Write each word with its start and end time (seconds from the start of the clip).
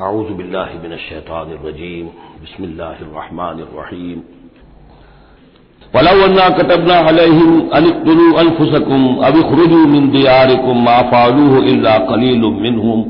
आउज़बिल्लाहिमिनश्शैतानिर्रजीम 0.00 2.06
बिस्मिल्लाहिर्रहमानिर्रहीम 2.42 4.20
वलौ 5.94 6.12
अन्ना 6.26 6.44
कतबना 6.58 6.94
अलैहिम 7.08 7.50
अनिक्तुलू 7.78 8.28
अनफुसकुम 8.42 9.02
अब 9.28 9.34
इखरुजू 9.40 9.80
मिन 9.94 10.06
दियारिकुम 10.14 10.78
मा 10.84 10.94
फालूहु 11.10 11.58
इल्ला 11.72 11.96
कलीलुम 12.10 12.54
मिनहुम 12.62 13.02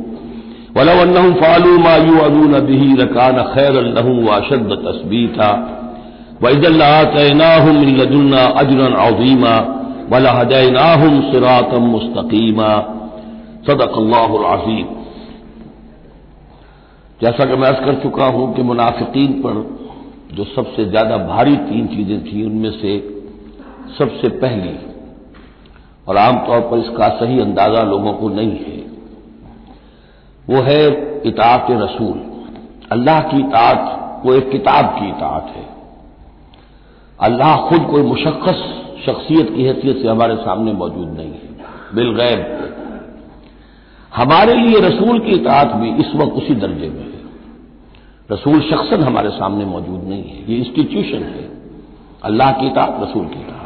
वलौ 0.79 0.97
अन्नहुम 1.03 1.37
फालू 1.43 1.75
मा 1.84 1.93
युअदून 2.09 2.59
बिही 2.71 2.89
लकान 3.03 3.39
खैरन 3.53 3.87
लहुम 3.99 4.19
व 4.25 4.33
अशद्द 4.39 4.75
तस्बीता 4.87 5.51
वइदल 6.47 6.81
लआतैनाहुम 6.83 7.78
मिन 7.83 7.93
लदुन्ना 8.01 8.43
अजरन 8.65 8.99
अज़ीमा 9.05 9.55
वलहदैनाहुम 10.15 11.23
सिरातम 11.31 11.87
मुस्तकीमा 11.95 12.73
सदक़ल्लाहुल 13.71 14.49
अज़ीम 14.56 15.02
जैसा 17.23 17.45
कि 17.45 17.56
मैं 17.56 17.69
अर्ज़ 17.69 17.84
कर 17.84 17.95
चुका 18.03 18.27
हूँ 18.27 18.55
कि 18.55 18.62
मुनाफिकीन 18.62 19.33
पर 19.42 19.59
जो 20.34 20.45
सबसे 20.47 20.84
ज़्यादा 20.84 21.17
भारी 21.27 21.56
तीन 21.56 21.87
चीज़ें 21.87 22.25
थी, 22.25 22.45
उनमें 22.47 22.70
से 22.73 22.98
सबसे 23.98 24.28
पहली, 24.39 24.75
और 26.09 26.17
आमतौर 26.17 26.61
पर 26.61 26.78
इसका 26.78 27.09
सही 27.19 27.41
अंदाज़ा 27.41 27.83
लोगों 27.83 28.12
को 28.12 28.28
नहीं 28.31 28.56
है, 28.59 28.81
वो 30.47 30.62
है 30.62 30.83
इतात 31.27 31.67
रसूल। 31.73 32.19
अल्लाह 32.93 33.20
की 33.20 33.39
इतात 33.39 34.23
वो 34.25 34.34
एक 34.34 34.50
किताब 34.50 34.87
की 34.98 35.09
इतात 35.09 35.53
है। 35.56 35.67
अल्लाह 37.20 37.56
खुद 37.69 37.87
कोई 37.91 38.03
मुशक्स 38.03 38.62
शख्सियत 39.06 39.55
की 39.55 39.65
हैसियत 39.65 40.03
से 40.03 40.09
हमारे 40.09 40.37
सामने 40.39 40.73
मौजूद 40.73 41.09
नहीं 41.09 41.33
है। 41.33 41.48
बिलगैब 41.95 42.41
हमारे 44.17 44.55
लिए 44.55 44.81
रसूल 44.81 45.19
की 45.19 45.31
इतात 45.31 45.75
भी 45.77 45.91
इस 45.91 46.15
वक्त 46.15 46.33
उसी 46.33 46.55
दर्जे 46.55 46.89
में 46.89 47.05
है। 47.05 47.21
रसूल 48.33 48.61
शख्सन 48.61 49.03
हमारे 49.03 49.31
सामने 49.31 49.65
मौजूद 49.65 50.05
नहीं 50.05 50.23
है, 50.23 50.53
ये 50.53 50.59
इंस्टीट्यूशन 50.59 51.23
है। 51.23 51.51
अल्लाह 52.23 52.53
की 52.53 52.67
इतात 52.67 53.03
रसूल 53.03 53.25
की 53.25 53.41
इतात 53.41 53.59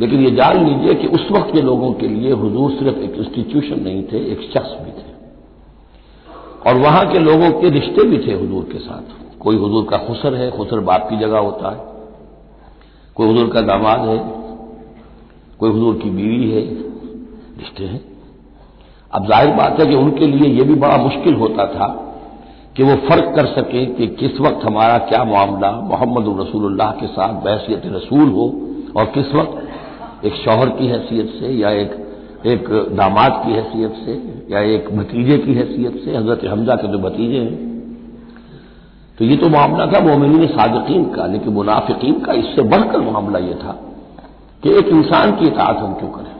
लेकिन 0.00 0.20
ये 0.20 0.30
जान 0.30 0.64
लीजिए 0.66 0.94
कि 0.94 1.06
उस 1.06 1.28
वक्त 1.30 1.52
के 1.52 1.62
लोगों 1.62 1.92
के 1.92 2.08
लिए 2.08 2.32
हजूर 2.32 2.70
सिर्फ़ 2.70 2.98
एक 2.98 3.14
इंस्टीट्यूशन 3.14 3.80
नहीं 3.80 4.02
थे, 4.02 4.32
एक 4.32 4.40
शख्स 4.40 4.70
भी 4.70 4.90
थे। 4.90 5.12
और 6.66 6.76
वहाँ 6.76 7.12
के 7.12 7.18
लोगों 7.18 7.50
के 7.60 7.70
रिश्ते 7.70 8.04
भी 8.04 8.18
थे 8.18 8.32
हजूर 8.32 8.64
के 8.72 8.78
साथ। 8.78 9.38
कोई 9.38 9.56
हजूर 9.56 9.86
का 9.90 9.96
खुसर 9.96 10.34
है, 10.34 10.50
खुसर 10.50 10.80
बाप 10.80 11.06
की 11.10 11.16
जगह 11.16 11.38
होता 11.38 11.70
है। 11.70 11.84
कोई 13.14 13.28
हजूर 13.28 13.48
का 13.48 13.60
दामाद 13.60 14.00
है, 14.00 14.18
कोई 15.58 15.70
हजूर 15.70 15.94
की 15.94 16.10
बीवी 16.10 16.50
है, 16.50 16.62
रिश्ते 17.58 17.84
हैं। 17.84 18.11
अब 19.12 19.26
ज़ाहिर 19.28 19.54
बात 19.54 19.80
है 19.80 19.86
कि 19.86 19.94
उनके 19.94 20.26
लिए 20.26 20.48
यह 20.50 20.64
भी 20.64 20.74
बड़ा 20.80 20.96
मुश्किल 20.96 21.34
होता 21.34 21.66
था 21.66 21.88
कि 22.76 22.82
वो 22.82 22.94
फ़र्क 23.08 23.32
कर 23.36 23.46
सके 23.46 23.84
कि 23.86 24.06
किस 24.20 24.40
वक्त 24.40 24.64
हमारा 24.64 24.98
क्या 25.08 25.24
मामला, 25.24 25.70
मोहम्मद 25.70 26.28
रसूलुल्लाह 26.40 26.90
के 26.90 27.06
साथ 27.08 27.42
बहसीत 27.44 27.82
रसूल 27.86 28.30
हो 28.30 28.46
और 28.96 29.04
किस 29.14 29.34
वक्त 29.34 30.24
एक 30.24 30.34
शौहर 30.34 30.68
की 30.68 30.86
हैसियत 30.86 31.34
से 31.40 31.52
या 31.52 31.70
एक 31.80 31.98
एक 32.46 32.68
दामाद 32.96 33.42
की 33.44 33.52
हैसियत 33.52 33.92
से 34.06 34.14
या 34.54 34.60
एक 34.70 34.88
भतीजे 34.96 35.36
की 35.38 35.54
हैसियत 35.54 36.00
से, 36.04 36.16
हज़रत 36.16 36.44
हमजा 36.44 36.74
के 36.74 36.88
जो 36.88 36.98
भतीजे 36.98 37.38
हैं। 37.38 37.70
तो 39.18 39.24
ये 39.24 39.36
तो 39.36 39.48
मामला 39.48 39.86
था 39.86 40.00
मोमिन 40.00 40.46
सादकीन 40.48 41.04
का, 41.12 41.26
लेकिन 41.26 41.52
मुनाफिकीन 41.52 42.20
का, 42.20 42.32
इससे 42.32 42.62
बढ़कर 42.62 43.00
मामला 43.10 43.38
यह 43.38 43.54
था 43.54 43.78
कि 44.62 44.70
एक 44.70 44.88
इंसान 44.88 45.36
की 45.36 45.46
इतात 45.46 45.76
हम 45.76 45.94
क्यों 45.94 46.10
करें? 46.10 46.31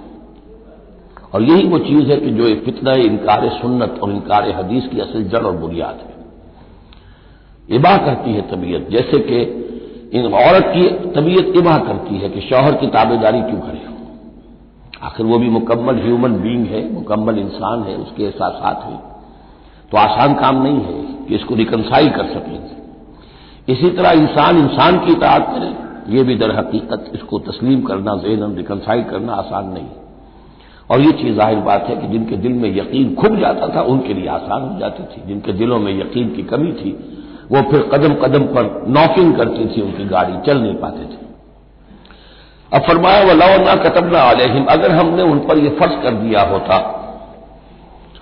और 1.34 1.42
यही 1.42 1.68
वो 1.68 1.78
चीज़ 1.78 2.10
है 2.10 2.16
कि 2.16 2.30
जो 2.30 2.46
एक 2.46 2.64
फितना 2.64 2.92
इनकार 2.92 3.48
सुन्नत 3.48 4.00
और 4.02 4.10
इनकार 4.10 4.50
हदीस 4.50 4.88
की 4.88 5.00
असल 5.00 5.24
जड़ 5.24 5.42
और 5.42 5.56
बुनियाद 5.56 5.94
है। 5.94 6.14
इबा 7.76 7.96
करती 7.96 8.32
है 8.32 8.42
तबीयत। 8.50 8.88
जैसे 8.90 9.18
कि 9.18 9.42
इन 10.14 10.32
औरत 10.34 10.64
की 10.66 10.88
तबीयत 10.88 11.56
इबा 11.56 11.78
करती 11.78 12.16
है 12.16 12.28
कि 12.28 12.40
शौहर 12.40 12.74
की 12.74 12.86
ताबेदारी 12.86 13.42
क्यों 13.42 13.60
करे 13.60 13.80
आखिर 15.02 15.26
वो 15.26 15.38
भी 15.38 15.48
मुकम्मल 15.48 15.94
ह्यूमन 15.94 16.32
बींग 16.32 16.66
है, 16.66 16.92
मुकम्मल 16.92 17.38
इंसान 17.38 17.82
है, 17.82 17.96
उसके 17.96 18.24
एहसास 18.24 18.84
है। 18.84 18.96
तो 19.90 19.96
आसान 19.96 20.34
काम 20.34 20.62
नहीं 20.62 20.80
है 20.80 21.26
कि 21.26 21.34
इसको 21.34 21.54
रिकनसाइल 21.54 22.10
कर 22.10 22.24
सकेंगे 22.24 22.72
इसी 23.72 23.90
तरह 23.90 24.10
इंसान 24.10 24.58
इंसान 24.58 24.98
की 24.98 25.12
इतात 25.12 25.46
करे, 25.50 25.74
ये 26.16 26.22
भी 26.22 26.36
दर 26.36 26.58
हकीकत, 26.58 27.12
इसको 27.14 27.38
तस्लीम 27.38 27.82
करना 27.82 28.14
जेन 28.14 28.56
रिकनसाइल 28.56 29.02
करना 29.02 29.32
आसान 29.32 29.72
नहीं। 29.72 29.86
और 30.92 31.00
ये 31.00 31.12
चीज़ 31.12 31.34
ज़ाहिर 31.36 31.58
बात 31.60 31.86
है 31.88 31.96
कि 31.96 32.06
जिनके 32.08 32.36
दिल 32.36 32.52
में 32.52 32.68
यकीन 32.76 33.14
खुब 33.14 33.38
जाता 33.40 33.68
था, 33.76 33.82
उनके 33.82 34.14
लिए 34.14 34.28
आसान 34.28 34.62
हो 34.62 34.78
जाती 34.80 35.02
थी। 35.02 35.26
जिनके 35.28 35.52
दिलों 35.52 35.78
में 35.78 35.92
यकीन 36.00 36.28
की 36.28 36.42
कमी 36.42 36.72
थी, 36.72 36.90
वो 37.52 37.62
फिर 37.70 37.88
कदम 37.92 38.14
कदम 38.22 38.44
पर 38.54 38.70
नॉकिंग 38.90 39.34
करती 39.36 39.66
थी, 39.66 39.82
उनकी 39.82 40.04
गाड़ी 40.04 40.34
चल 40.46 40.60
नहीं 40.60 40.74
पाते 40.74 41.04
थे। 41.04 41.20
अब 42.72 42.82
फरमाया 42.82 43.24
वो 43.24 43.32
लवना 43.34 43.74
कतबना 43.84 44.20
आलहिम 44.22 44.64
अगर 44.70 44.90
हमने 44.90 45.22
उन 45.22 45.38
पर 45.38 45.58
यह 45.58 45.76
फ़र्ज़ 45.80 46.02
कर 46.02 46.14
दिया 46.20 46.42
होता 46.42 46.76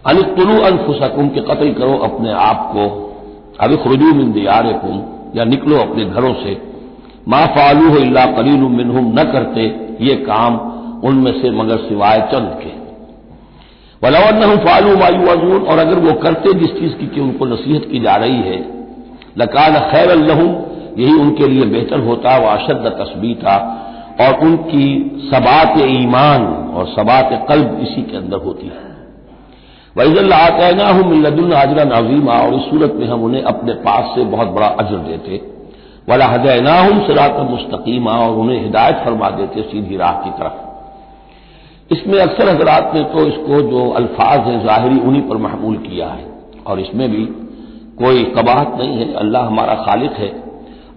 अन 0.07 0.23
तुलू 0.37 0.61
अनफुसकुम 0.61 1.29
के 1.29 1.41
कत्ल 1.41 1.73
करो 1.73 1.97
अपने 2.05 2.33
आप 2.41 2.71
को 2.73 2.85
अभी 3.61 3.77
खुरजू 3.77 4.13
मिन 4.15 4.33
दियार 4.33 4.73
कुम 4.83 5.03
या 5.37 5.45
निकलो 5.45 5.77
अपने 5.79 6.05
घरों 6.05 6.33
से। 6.35 6.57
मा 7.29 7.45
फालू 7.47 7.89
हो 7.89 7.99
कलील 8.37 8.63
मिनहुम, 8.71 9.13
न 9.19 9.25
करते 9.25 9.65
ये 10.01 10.15
काम 10.25 10.57
उनमें 11.05 11.33
से 11.43 11.51
मगर 11.51 11.77
सिवाय 11.77 12.21
चंद 12.33 12.57
के। 12.63 12.79
वलवन 14.03 14.57
फालू 14.57 14.97
मायू 14.97 15.27
अजून 15.27 15.63
और 15.63 15.79
अगर 15.79 15.99
वो 15.99 16.13
करते 16.13 16.53
जिस 16.53 16.71
चीज़ 16.71 16.95
की 16.95 17.07
कि 17.07 17.21
उनको 17.21 17.45
नसीहत 17.45 17.89
की 17.93 18.01
जा 18.01 18.17
रही 18.17 18.41
है, 18.41 18.59
लकान 19.39 19.79
खैर 19.91 20.17
लहू 20.17 20.47
यही 20.99 21.13
उनके 21.13 21.49
लिए 21.49 21.65
बेहतर 21.65 22.01
होता, 22.01 22.37
व 22.39 22.43
अशद 22.43 22.87
तस्बी 23.01 23.35
था 23.35 23.57
और 24.21 24.41
उनकी 24.41 24.87
सबात 25.33 25.79
ईमान 25.79 26.47
और 26.75 26.87
सबात 26.87 27.47
कल्ब 27.49 27.79
इसी 27.83 28.03
के 28.03 28.17
अंदर 28.17 28.37
होती 28.37 28.67
है। 28.67 28.89
वैजल्लातना 29.97 30.89
हूँ 30.89 31.05
मिल्लदुल 31.05 31.53
अजरा 31.53 31.85
नजीमा 31.85 32.33
और 32.33 32.55
इस 32.55 32.63
सूरत 32.63 32.95
में 32.95 33.07
हम 33.07 33.23
उन्हें 33.23 33.43
अपने 33.43 33.73
पास 33.73 34.15
से 34.15 34.25
बहुत 34.25 34.49
बड़ा 34.49 34.67
अजर 34.67 34.97
देते। 34.97 35.41
वाला 36.09 36.27
हदैना 36.27 36.81
हूँ 36.81 37.07
सिरात 37.07 37.37
मुस्तकीमा, 37.51 38.13
और 38.13 38.37
उन्हें 38.37 38.63
हिदायत 38.63 38.97
फरमा 38.97 39.31
देते 39.31 39.63
सीधी 39.63 39.97
राह 39.97 40.13
की 40.13 40.31
तरफ़। 40.31 40.70
इसमें 41.91 42.19
अक्सर 42.21 42.49
हजरात 42.49 42.93
ने 42.95 43.03
तो 43.05 43.27
इसको 43.27 43.61
जो 43.71 43.89
अल्फाज 43.93 44.41
हैं 44.41 44.59
जाहिरी 44.67 45.01
उन्हीं 45.01 45.23
पर 45.23 45.37
महमूल 45.37 45.77
किया 45.79 46.09
है। 46.09 46.29
और 46.67 46.81
इसमें 46.81 47.09
भी 47.11 47.25
कोई 47.99 48.25
कबाहत 48.37 48.77
नहीं 48.79 48.99
है, 48.99 49.13
अल्लाह 49.15 49.47
हमारा 49.47 49.75
खालिक 49.75 50.13
है। 50.15 50.29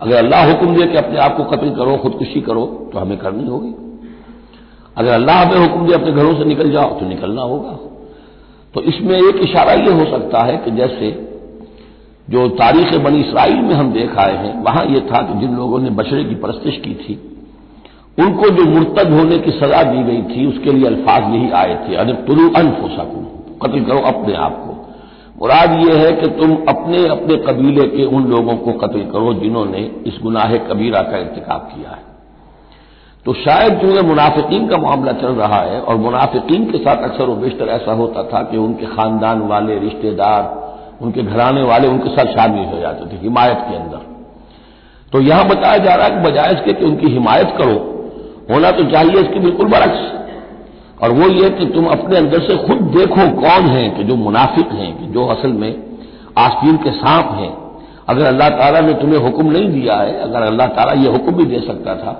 अगर 0.02 0.16
अल्लाह 0.16 0.46
हुक्म 0.48 0.76
दे 0.76 0.86
कि 0.88 0.98
अपने 0.98 1.18
आप 1.20 1.36
को 1.38 1.44
कत्ल 1.46 1.70
करो, 1.70 1.96
खुदकुशी 1.98 2.42
करो 2.42 2.66
तो 2.94 3.00
हमें 3.00 3.18
करनी 3.18 3.48
होगी। 3.48 3.74
अगर 4.98 5.12
अल्लाह 5.12 5.42
हमें 5.42 5.58
हुक्म 5.58 5.88
दे 5.88 5.94
अपने 5.94 6.12
घरों 6.12 6.34
से 6.34 6.46
निकल 6.46 6.72
जाओ 6.72 7.00
तो 7.00 7.06
निकलना 7.06 7.42
होगा। 7.42 7.78
तो 8.74 8.82
इसमें 8.82 9.16
एक 9.18 9.44
इशारा 9.44 9.74
यह 9.74 9.94
हो 9.94 10.06
सकता 10.12 10.44
है 10.44 10.58
कि 10.58 10.72
जैसे 10.72 11.12
जो 12.28 12.48
तारीख 12.56 12.94
बनी 12.96 13.20
इसराइल 13.20 13.62
में 13.62 13.74
हम 13.76 13.92
देख 13.94 14.18
आए 14.18 14.36
हैं, 14.38 14.54
वहाँ 14.64 14.86
यह 14.86 15.00
था 15.12 15.22
कि 15.22 15.40
जिन 15.40 15.56
लोगों 15.56 15.80
ने 15.80 15.90
बछड़े 15.90 16.24
की 16.24 16.36
परस्तिश 16.36 16.78
की 16.78 16.94
थी 16.94 17.20
उनको 18.18 18.50
जो 18.50 18.64
मुर्तद 18.66 19.12
होने 19.12 19.38
की 19.38 19.52
सजा 19.52 19.84
दी 19.84 20.04
गई 20.04 20.22
थी, 20.22 20.46
उसके 20.46 20.72
लिए 20.72 20.86
अल्फाज 20.86 21.34
यही 21.36 21.52
आए 21.52 21.76
थे। 21.76 21.96
अगर 21.96 22.14
तुरु 22.14 22.50
अनफुसकुम, 22.50 23.24
कत्ल 23.64 23.84
करो 23.84 24.00
अपने 24.00 24.34
आप 24.34 24.52
को। 24.52 24.72
मुराद 25.42 25.72
ये 25.88 25.98
है 25.98 26.12
कि 26.12 26.28
तुम 26.28 26.56
अपने 26.70 27.08
अपने 27.08 27.36
कबीले 27.36 27.88
के 27.88 28.06
उन 28.06 28.26
लोगों 28.26 28.56
को 28.56 28.72
कत्ल 28.72 29.00
करो 29.00 29.34
जिन्होंने 29.34 29.92
इस 30.08 30.20
गुनाह 30.24 30.58
कबीरा 30.58 31.02
का 31.02 31.18
इंतकाब 31.18 31.70
किया 31.76 31.90
है। 31.90 32.12
तो 33.26 33.34
शायद 33.34 33.80
चूँकि 33.80 34.02
मुनाफिकीन 34.02 34.68
का 34.68 34.78
मामला 34.78 35.12
चल 35.12 35.28
रहा 35.28 35.58
है, 35.58 35.82
और 35.82 35.96
मुनाफिकीन 35.96 36.72
के 36.72 36.78
साथ 36.78 37.04
अक्सर 37.04 37.26
व 37.26 37.36
बेशतर 37.36 37.66
ऐसा 37.66 37.94
होता 37.94 38.24
था 38.24 38.44
कि 38.44 38.58
उनके 38.58 38.86
खानदान 38.86 39.42
वाले, 39.42 39.80
रिश्तेदार, 39.80 40.64
उनके 41.02 41.24
घराने 41.24 41.64
वाले 41.64 41.88
उनके 41.88 42.10
साथ 42.10 42.26
शामिल 42.26 42.66
हो 42.66 42.80
जाते 42.80 43.06
थे 43.06 43.22
हिमायत 43.22 43.66
के 43.70 43.76
अंदर। 43.76 44.02
तो 45.14 45.22
यहाँ 45.22 45.48
बताया 45.48 45.78
जा 45.78 45.96
रहा 45.96 46.08
है 46.08 46.12
कि 46.12 46.30
बजाय 46.30 46.54
इसके 46.54 46.74
कि 46.74 46.86
उनकी 46.86 47.08
हिमायत 47.08 47.56
करो। 47.58 47.93
होना 48.50 48.72
तो 48.72 48.84
चाहिए 48.92 49.22
इसकी 49.22 49.40
बिल्कुल 49.40 49.68
बरक्स। 49.70 50.12
और 51.04 51.12
वो 51.12 51.28
ये 51.30 51.50
कि 51.50 51.66
तुम 51.68 51.86
अपने 51.88 52.18
अंदर 52.18 52.40
से 52.42 52.56
खुद 52.58 52.82
देखो 52.92 53.28
कौन 53.40 53.68
है 53.70 53.88
कि 53.90 54.04
जो 54.04 54.16
मुनाफिक 54.18 54.72
हैं, 54.74 54.92
कि 54.98 55.06
जो 55.14 55.26
असल 55.28 55.54
में 55.54 55.72
आस्तीन 56.40 56.78
के 56.78 56.92
सांप 56.94 57.32
हैं। 57.40 57.52
अगर 58.10 58.26
अल्लाह 58.26 58.50
ताला 58.52 58.80
ने 58.82 58.94
तुम्हें 58.94 59.20
हुक्म 59.20 59.52
नहीं 59.52 59.70
दिया 59.72 59.96
है, 59.96 60.14
अगर 60.20 60.42
अल्लाह 60.42 60.68
ताला 60.70 60.94
ये 61.02 61.10
हुक्म 61.10 61.32
भी 61.32 61.46
दे 61.46 61.60
सकता 61.60 61.96
था 61.96 62.12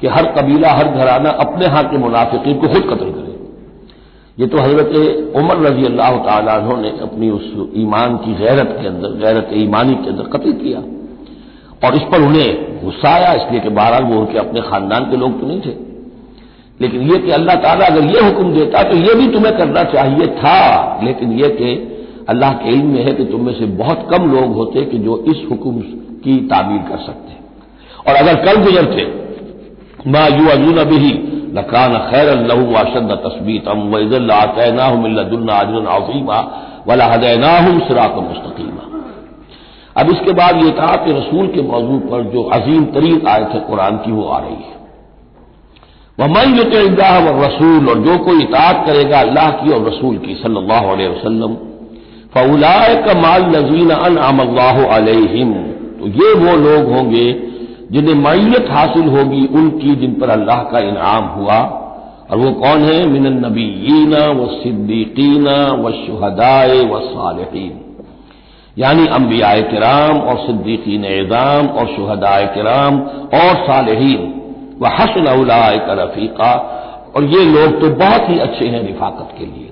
कि 0.00 0.06
हर 0.06 0.26
कबीला, 0.32 0.72
हर 0.72 0.88
घराना 0.88 1.30
अपने 1.40 1.66
हाथ 1.66 1.84
के 1.84 1.98
मुनाफिकीन 1.98 2.58
को 2.58 2.68
खुद 2.68 2.82
कत्ल 2.82 3.10
करे। 3.10 3.32
ये 4.38 4.46
तो 4.46 4.58
हज़रत 4.58 5.36
उमर 5.36 5.58
रज़ी 5.60 5.84
अल्लाह 5.84 6.58
तु 6.60 6.76
ने 6.76 6.90
अपनी 7.02 7.30
उस 7.30 7.52
ईमान 7.76 8.16
की 8.16 8.34
गैरत 8.34 8.76
के 8.80 8.86
अंदर 8.88 9.16
गैरत 9.18 9.50
ईमानी 9.56 9.94
के 9.94 10.10
अंदर 10.10 10.30
कत्ल 10.32 10.52
किया। 10.54 10.82
और 11.82 11.96
इस 11.96 12.02
पर 12.12 12.22
उन्हें 12.22 12.50
गुस्सा 12.84 13.10
आया, 13.10 13.32
इसलिए 13.32 13.60
कि 13.60 13.68
बहरहाल 13.70 14.04
वो 14.04 14.20
उनके 14.20 14.38
अपने 14.38 14.60
खानदान 14.60 15.10
के 15.10 15.16
लोग 15.16 15.40
तो 15.40 15.46
नहीं 15.46 15.60
थे। 15.60 15.74
लेकिन 16.80 17.02
यह 17.02 17.18
कि 17.18 17.30
अल्लाह 17.30 17.56
ताला 17.56 17.86
अगर 17.86 18.04
ये 18.06 18.20
हुक्म 18.20 18.52
देता 18.52 18.82
तो 18.82 18.96
ये 18.98 19.14
भी 19.14 19.26
तुम्हें 19.32 19.56
करना 19.58 19.82
चाहिए 19.90 20.26
था। 20.38 20.60
लेकिन 21.04 21.32
यह 21.32 21.48
कि 21.48 21.74
अल्लाह 22.28 22.52
के 22.52 22.68
इल्म 22.68 22.86
में 22.86 23.04
है 23.04 23.12
कि 23.12 23.24
तुम 23.24 23.44
में 23.46 23.52
से 23.54 23.66
बहुत 23.76 24.06
कम 24.10 24.30
लोग 24.32 24.54
होते 24.54 24.84
कि 24.84 24.98
जो 24.98 25.18
इस 25.28 25.44
हुक्म 25.50 25.80
की 26.24 26.36
तामीर 26.46 26.82
कर 26.88 26.98
सकते। 26.98 27.32
और 28.06 28.16
अगर 28.16 28.34
कल 28.44 28.62
गुजरते, 28.62 29.04
मा 30.06 30.26
यू 30.28 30.48
अजून 30.48 30.78
अभी 30.78 31.12
लकान 31.56 31.92
खैर 32.08 32.28
अल्लाह 32.28 32.58
वाशद 32.70 33.10
तस्बीत 33.24 33.68
हम 33.68 33.88
वज़ल्लातना 33.90 34.86
अजरन 34.86 35.86
आजीमा 35.88 36.38
वला 36.88 37.06
हदैना 37.06 37.52
मुस्तकीमा। 37.60 38.90
अब 39.96 40.10
इसके 40.10 40.32
बाद 40.32 40.64
ये 40.64 40.70
कहा 40.70 40.94
कि 40.96 41.12
रसूल 41.12 41.46
के 41.46 41.62
मौजू 41.62 41.98
पर 41.98 42.22
जो 42.22 42.42
अजीम 42.42 42.84
तरीन 42.84 43.26
आयत 43.28 43.48
है, 43.48 43.60
कुरान 43.60 43.96
की 43.96 44.12
वो 44.12 44.24
आ 44.24 44.38
रही 44.38 44.54
है। 44.54 44.72
वह 46.18 46.26
मैं 46.26 46.46
युतः 46.58 47.18
व 47.20 47.44
रसूल, 47.44 47.88
और 47.88 47.98
जो 47.98 48.18
कोई 48.18 48.42
इतात 48.42 48.86
करेगा 48.86 49.20
अल्लाह 49.20 49.50
की 49.50 49.70
और 49.70 49.86
रसूल 49.88 50.16
की, 50.16 50.34
सल्लल्लाहु 50.34 50.90
अलैहि 50.90 51.08
वसल्लम। 51.08 51.54
फउलाय 52.34 52.94
का 52.96 53.14
माल 53.20 53.42
नजीन 53.42 53.90
अन 53.90 54.16
अमल्लाह 54.16 54.82
तो 55.98 56.06
ये 56.06 56.32
वो 56.34 56.56
लोग 56.56 56.92
होंगे 56.92 57.26
जिन्हें 57.92 58.14
मैयत 58.14 58.66
हासिल 58.70 59.08
होगी, 59.08 59.46
उनकी 59.46 59.94
जिन 59.96 60.14
पर 60.14 60.30
अल्लाह 60.30 60.62
का 60.62 60.78
इनाम 60.78 61.24
हुआ। 61.24 61.60
और 62.30 62.38
वो 62.38 62.52
कौन 62.52 62.82
है? 62.82 63.06
मिनन 63.06 63.44
नबीना 63.46 64.26
व 64.32 64.46
सिद्दीकीना 64.46 65.56
व 65.72 65.90
शुहदाए 66.06 66.80
व 66.84 67.00
सालहीन 67.00 67.83
यानी 68.78 69.06
अम्बिया 69.06 69.60
कराम 69.60 70.18
और 70.20 70.38
सिद्दीकीन 70.46 71.04
एजाम 71.04 71.66
और 71.66 71.86
शुहदाए 71.86 72.46
कराम 72.46 73.00
और 73.40 73.54
सालहीन। 73.66 74.32
वह 74.80 74.90
हसन 74.90 75.26
का 75.86 75.92
रफीका। 76.04 76.52
और 77.16 77.24
ये 77.24 77.44
लोग 77.44 77.80
तो 77.80 77.88
बहुत 77.88 78.28
ही 78.30 78.38
अच्छे 78.38 78.68
हैं 78.68 78.86
रिफाकत 78.86 79.34
के 79.38 79.44
लिए। 79.46 79.70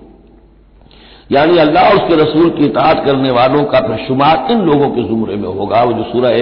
यानी 1.33 1.59
अल्लाह 1.59 1.93
उसके 1.93 2.17
रसूल 2.17 2.51
की 2.51 2.65
इतात 2.65 3.05
करने 3.05 3.31
वालों 3.31 3.65
का 3.65 3.81
फिर 3.81 4.07
शुमार 4.07 4.47
इन 4.51 4.61
लोगों 4.61 4.91
के 4.91 5.03
जुमरे 5.03 5.37
में 5.37 5.49
होगा। 5.49 5.83
वो 5.83 5.93
जो 5.93 6.03
सूरह 6.03 6.37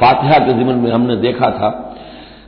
फातिहा 0.00 0.38
के 0.38 0.52
जिमन 0.52 0.74
में 0.74 0.90
हमने 0.92 1.16
देखा 1.16 1.50
था 1.50 1.68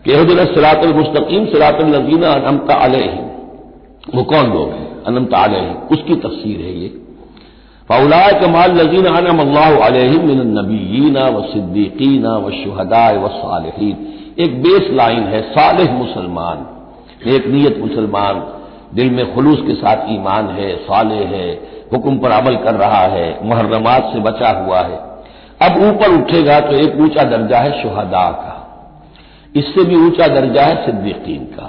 कि 0.05 0.15
हजर 0.15 0.45
सरातल 0.45 0.93
मुस्तकीम, 0.95 1.47
सरातल 1.47 1.87
नजीना 1.87 2.31
अनमता 2.31 2.75
अलह 2.75 3.05
वो 4.15 4.23
कौन 4.25 4.51
लोग 4.51 4.71
हैं? 4.71 5.03
अनमता 5.05 5.39
अलह 5.39 5.73
उसकी 5.93 6.15
तफसीर 6.17 6.61
है 6.61 6.73
ये। 6.79 6.89
फौलाय 7.89 8.33
कमाल 8.41 8.73
नजीन 8.79 9.07
अनम 9.09 9.39
अल्लाह 9.41 9.71
नबीना 10.51 11.29
व 11.29 11.43
सिद्दीकीना 11.53 12.37
व 12.37 12.51
शुहदा 12.55 13.07
व 13.13 13.29
सालहीन 13.37 13.97
एक 14.39 14.63
बेस 14.63 14.91
लाइन 14.93 15.23
है 15.27 15.41
सालिह 15.53 15.93
मुसलमान 15.95 16.67
एक 17.29 17.47
नीयत 17.47 17.79
मुसलमान, 17.79 18.37
दिल 18.95 19.11
में 19.11 19.35
खलूस 19.35 19.63
के 19.67 19.75
साथ 19.75 20.11
ईमान 20.11 20.49
है 20.51 20.69
साले 20.83 21.25
है, 21.25 21.47
हुक्म 21.93 22.19
पर 22.19 22.31
अमल 22.31 22.57
कर 22.57 22.75
रहा 22.75 23.03
है, 23.07 23.27
मुहर्रमात 23.45 24.11
से 24.13 24.21
बचा 24.21 24.51
हुआ 24.59 24.81
है। 24.81 24.99
अब 25.61 25.83
ऊपर 25.85 26.15
उठेगा 26.15 26.61
तो 26.61 26.77
एक 26.77 27.01
ऊँचा 27.01 27.23
दर्जा 27.31 27.59
है 27.59 27.83
शुहदा 27.83 28.31
का, 28.35 28.55
इससे 29.55 29.85
भी 29.85 29.97
ऊँचा 29.99 30.27
दर्जा 30.35 30.63
है 30.63 30.85
सिद्दीकीन 30.87 31.45
का, 31.57 31.69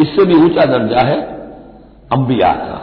इससे 0.00 0.24
भी 0.24 0.34
ऊँचा 0.36 0.64
दर्जा 0.68 1.00
है 1.02 1.20
अंबिया 2.12 2.52
का। 2.62 2.80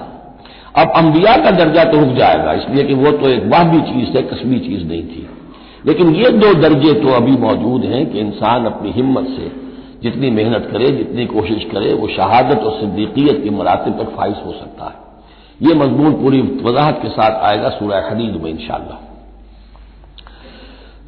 अब 0.76 0.92
अंबिया 0.96 1.36
का 1.38 1.52
दर्जा 1.54 1.84
तो 1.84 2.00
रुक 2.00 2.14
जाएगा, 2.18 2.54
इसलिए 2.54 2.84
कि 2.84 2.94
वो 2.96 3.12
तो 3.14 3.30
एक 3.30 3.44
वाहबी 3.46 3.80
चीज़ 3.84 4.18
है, 4.18 4.22
कस्बी 4.24 4.60
चीज़ 4.60 4.86
नहीं 4.86 5.04
थी। 5.06 5.28
लेकिन 5.86 6.16
ये 6.16 6.30
दो 6.32 6.54
दर्जे 6.62 6.94
तो 7.02 7.14
अभी 7.14 7.32
मौजूद 7.40 7.86
हैं 7.86 8.06
कि 8.12 8.20
इंसान 8.20 8.66
अपनी 8.66 8.92
हिम्मत 8.92 9.28
से 9.30 9.52
जितनी 10.04 10.30
मेहनत 10.32 10.68
करे, 10.72 10.92
जितनी 10.92 11.26
कोशिश 11.28 11.64
करे, 11.72 11.94
वो 11.94 12.08
शहादत 12.08 12.60
और 12.60 12.80
सिद्दीकियत 12.80 13.44
के 13.44 13.50
मरातब 13.50 13.98
तक 14.00 14.16
फाइज 14.18 14.36
हो 14.46 14.52
सकता 14.54 14.86
है। 14.86 15.68
ये 15.68 15.74
मजमून 15.76 16.14
पूरी 16.22 16.42
वजाहत 16.64 17.00
के 17.02 17.10
साथ 17.10 17.44
आएगा 17.50 17.70
सूर्य 17.70 17.98
हदीद 18.10 18.42
में 18.44 18.50
इंशाला 18.52 19.00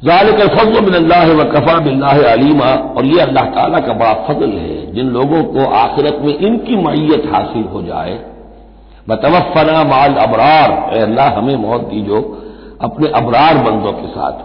ज़ालिक 0.04 0.40
फजल 0.50 0.84
मिनल्लाह 0.84 1.26
व 1.32 1.44
कफा 1.52 1.78
बिल्लाह 1.80 2.22
अलीमा, 2.32 2.70
और 2.96 3.04
ये 3.06 3.20
अल्लाह 3.20 3.44
ताला 3.50 3.78
का 3.78 3.92
बड़ा 3.94 4.12
फजल 4.26 4.50
है, 4.58 4.92
जिन 4.94 5.10
लोगों 5.10 5.42
को 5.54 5.66
आखिरत 5.74 6.18
में 6.22 6.36
इनकी 6.38 6.76
मैयत 6.84 7.26
हासिल 7.34 7.62
हो 7.72 7.82
जाए 7.82 8.18
बतवफ़ना 9.08 9.82
माल 9.84 10.14
अबरार। 10.14 10.70
अल्लाह, 10.98 11.28
हमें 11.28 11.56
मौत 11.56 11.80
दीजो 11.80 12.20
अपने 12.82 13.08
अबरार 13.08 13.58
बंदों 13.58 13.92
के 13.92 14.08
साथ। 14.08 14.42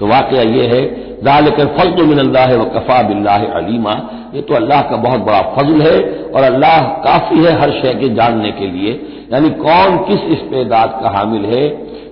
तो 0.00 0.06
वाक़ 0.06 0.34
यह 0.34 0.74
है 0.74 0.82
दाल 1.24 1.50
कर 1.50 1.66
फजल 1.76 2.06
मिनल्ला 2.06 2.44
व 2.44 2.64
कफ़ा 2.64 3.02
बिल्लाह 3.02 3.44
अलीमा। 3.56 3.92
ये 4.34 4.40
तो 4.40 4.54
अल्लाह 4.54 4.80
का 4.80 4.96
बहुत 4.96 5.20
बड़ा 5.20 5.40
फजल 5.56 5.82
है 5.82 5.96
और 6.30 6.42
अल्लाह 6.42 6.78
काफ़ी 7.04 7.44
है 7.44 7.52
हर 7.60 7.70
शय 7.70 7.94
के 7.94 8.08
जानने 8.14 8.50
के 8.50 8.66
लिए। 8.66 8.92
यानी 9.32 9.50
कौन 9.50 9.96
किस 9.98 10.24
इस्तेदाद 10.30 10.98
का 11.02 11.10
हामिल 11.10 11.44
है, 11.44 11.68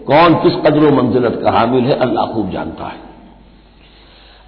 कौन 0.07 0.35
किस 0.35 0.55
कदर 0.57 0.91
मंजिलत 0.93 1.41
का 1.45 1.51
हामिल 1.51 1.85
है, 1.85 1.99
अल्लाह 1.99 2.27
खूब 2.27 2.51
जानता 2.51 2.85
है। 2.85 3.01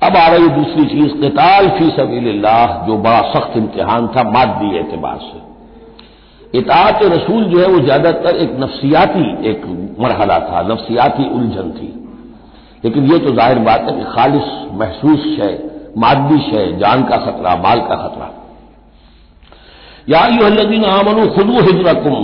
अब 0.03 0.17
आ 0.17 0.27
रही 0.29 0.49
दूसरी 0.49 0.85
चीज़, 0.85 1.13
कताल 1.23 1.69
फ़ी 1.69 1.91
सबील्लाह 1.91 2.87
जो 2.87 2.97
बड़ा 2.99 3.21
सख्त 3.33 3.57
इम्तिहान 3.57 4.09
था 4.17 4.23
मादी 4.31 4.77
एतबार 4.79 5.19
से। 5.19 5.54
इतात 6.55 7.03
रसूल 7.03 7.45
जो 7.45 7.59
है 7.59 7.67
वो 7.67 7.79
ज़्यादातर 7.79 8.37
एक 8.37 8.57
नफसियाती 8.61 9.51
एक 9.51 9.65
मरहला 10.01 10.39
था, 10.39 10.63
नफसियाती 10.63 11.29
उलझन 11.31 11.71
थी। 11.71 11.89
लेकिन 12.85 13.11
ये 13.13 13.19
तो 13.19 13.35
ज़ाहिर 13.35 13.59
बात 13.59 13.81
है 13.81 13.97
कि 13.97 14.05
खालिश, 14.05 14.45
महसूस 14.73 15.21
शय 15.21 15.59
मादी 15.99 16.39
शय 16.39 16.73
जान 16.79 17.03
का 17.05 17.17
खतरा, 17.17 17.57
माल 17.57 17.81
का 17.81 17.97
खतरा। 17.97 18.31
या 20.09 20.27
यूहल्लदीन 20.27 20.85
आमनु 20.85 21.27
खुदू 21.27 21.61
हिजरकुम। 21.61 22.15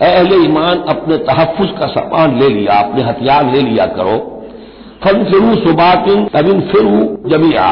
अहले 0.00 0.36
ईमान, 0.36 0.78
अपने 0.88 1.16
तहफ़ 1.16 1.78
का 1.78 1.86
सामान 1.86 2.38
ले 2.38 2.48
लिया, 2.48 2.74
अपने 2.74 3.02
हथियार 3.02 3.52
ले 3.52 3.60
लिया 3.60 3.86
करो। 3.86 4.16
फन 5.04 5.24
फिरू 5.24 5.54
सुबातिन, 5.54 6.24
तबिन 6.24 6.60
फिरू 6.60 7.28
जमिया 7.28 7.68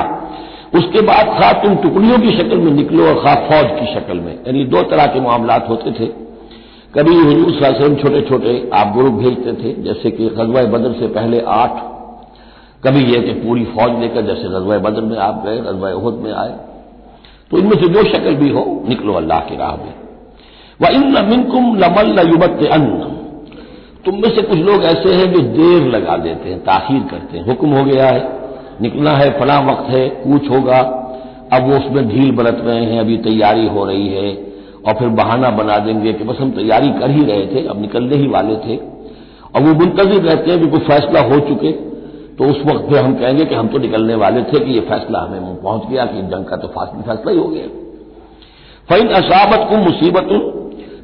उसके 0.74 1.00
बाद 1.00 1.26
खा 1.26 1.52
तुम 1.52 1.74
टुकड़ियों 1.76 2.18
की 2.18 2.30
शक्ल 2.38 2.56
में 2.56 2.72
निकलो 2.72 3.06
और 3.06 3.14
खा 3.14 3.34
फौज 3.34 3.80
की 3.80 3.94
शक्ल 3.94 4.16
में। 4.16 4.32
यानी 4.32 4.64
दो 4.64 4.82
तरह 4.82 5.06
के 5.06 5.20
मामला 5.20 5.56
होते 5.56 5.90
थे। 5.90 6.06
कभी 6.98 7.14
हजूर 7.14 7.50
वसल्लम 7.50 7.94
छोटे 7.94 8.20
छोटे 8.20 8.70
आप 8.74 8.96
ग्रुप 8.96 9.12
भेजते 9.12 9.52
थे, 9.52 9.82
जैसे 9.82 10.10
कि 10.10 10.28
गजवा 10.28 10.62
बदर 10.62 10.92
से 10.92 11.06
पहले 11.06 11.40
आठ। 11.40 11.82
कभी 12.86 13.04
यह 13.04 13.20
कि 13.20 13.32
पूरी 13.32 13.64
फौज 13.64 14.00
लेकर 14.00 14.22
जैसे 14.22 14.48
गजवा 14.48 14.78
बदर 14.78 15.00
में 15.00 15.16
आप 15.16 15.42
गए, 15.46 15.58
गजवा 15.58 15.90
उहद 15.90 16.14
में 16.14 16.32
आए। 16.32 16.54
तो 17.50 17.58
इनमें 17.58 17.76
से 17.80 17.88
जो 17.88 18.02
शक्ल 18.04 18.34
भी 18.34 18.50
हो, 18.50 18.84
निकलो 18.88 19.12
अल्लाह 19.12 19.40
की 19.40 19.56
राह 19.56 19.76
में। 19.76 19.94
वह 20.82 20.88
इन 20.88 21.26
मिनकुम 21.30 21.76
लमल 21.76 22.28
युबत 22.28 22.66
अन्न 22.72 23.10
तुम 24.04 24.14
में 24.14 24.30
से 24.36 24.42
कुछ 24.42 24.58
लोग 24.58 24.84
ऐसे 24.84 25.14
हैं 25.14 25.32
जो 25.32 25.38
देर 25.38 25.86
लगा 25.88 26.16
देते 26.16 26.48
हैं, 26.48 26.58
ताखिर 26.58 27.00
करते 27.10 27.38
हैं, 27.38 27.46
हुक्म 27.46 27.68
हो 27.68 27.84
गया 27.84 28.06
है। 28.06 28.43
निकलना 28.82 29.10
है, 29.10 29.40
फला 29.40 29.60
वक्त 29.60 29.90
है 29.90 30.08
कूच 30.08 30.50
होगा। 30.50 30.78
अब 31.52 31.70
वो 31.70 31.76
उसमें 31.76 32.08
ढील 32.08 32.32
बरत 32.32 32.58
रहे 32.60 32.84
हैं, 32.84 33.00
अभी 33.00 33.16
तैयारी 33.16 33.66
हो 33.66 33.84
रही 33.84 34.08
है। 34.08 34.54
और 34.88 34.94
फिर 34.94 35.08
बहाना 35.08 35.50
बना 35.50 35.78
देंगे 35.78 36.12
कि 36.12 36.24
बस 36.24 36.36
हम 36.40 36.50
तैयारी 36.50 36.90
कर 36.90 37.10
ही 37.10 37.24
रहे 37.24 37.46
थे, 37.46 37.66
अब 37.66 37.80
निकलने 37.80 38.16
ही 38.16 38.26
वाले 38.26 38.56
थे। 38.56 38.76
और 39.54 39.62
वो 39.62 39.74
मुंतजिर 39.74 40.22
रहते 40.22 40.50
हैं 40.50 40.60
कि 40.60 40.66
कोई 40.66 40.80
फैसला 40.80 41.20
हो 41.20 41.40
चुके। 41.40 41.72
तो 42.38 42.44
उस 42.44 42.62
वक्त 42.66 42.88
फिर 42.88 42.98
हम 42.98 43.14
कहेंगे 43.14 43.44
कि 43.44 43.54
हम 43.54 43.68
तो 43.68 43.78
निकलने 43.78 44.14
वाले 44.14 44.42
थे 44.42 44.60
कि 44.60 44.72
ये 44.72 44.80
फैसला 44.80 45.18
हमें 45.18 45.62
पहुँच 45.62 45.90
गया 45.90 46.04
कि 46.04 46.22
जंग 46.22 46.44
का 46.44 46.56
तो 46.56 46.68
फैसला 46.68 47.30
ही 47.30 47.38
हो 47.38 47.48
गया। 47.48 47.66
फ़ैन 48.88 49.08
असाबत 49.08 49.70
को 49.70 49.76
मुसीबत 49.76 50.28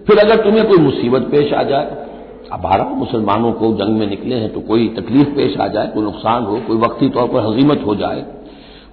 फिर 0.06 0.18
अगर 0.18 0.36
तुम्हें 0.36 0.68
कोई 0.68 0.78
मुसीबत 0.78 1.20
पेश 1.20 1.52
आ 1.52 1.62
जाए 1.62 2.09
अब 2.52 2.60
भारत 2.60 2.88
मुसलमानों 2.94 3.52
को 3.52 3.72
जंग 3.74 3.98
में 3.98 4.06
निकले 4.06 4.34
हैं 4.34 4.52
तो 4.52 4.60
कोई 4.60 4.88
तकलीफ़ 4.88 5.28
पेश 5.28 5.56
आ 5.56 5.66
जाए, 5.66 5.86
कोई 5.86 6.02
नुकसान 6.02 6.44
हो, 6.44 6.56
कोई 6.68 6.76
वक्ती 6.76 7.08
तौर 7.08 7.28
पर 7.28 7.46
हजीमत 7.46 7.82
हो 7.86 7.94
जाए। 7.94 8.20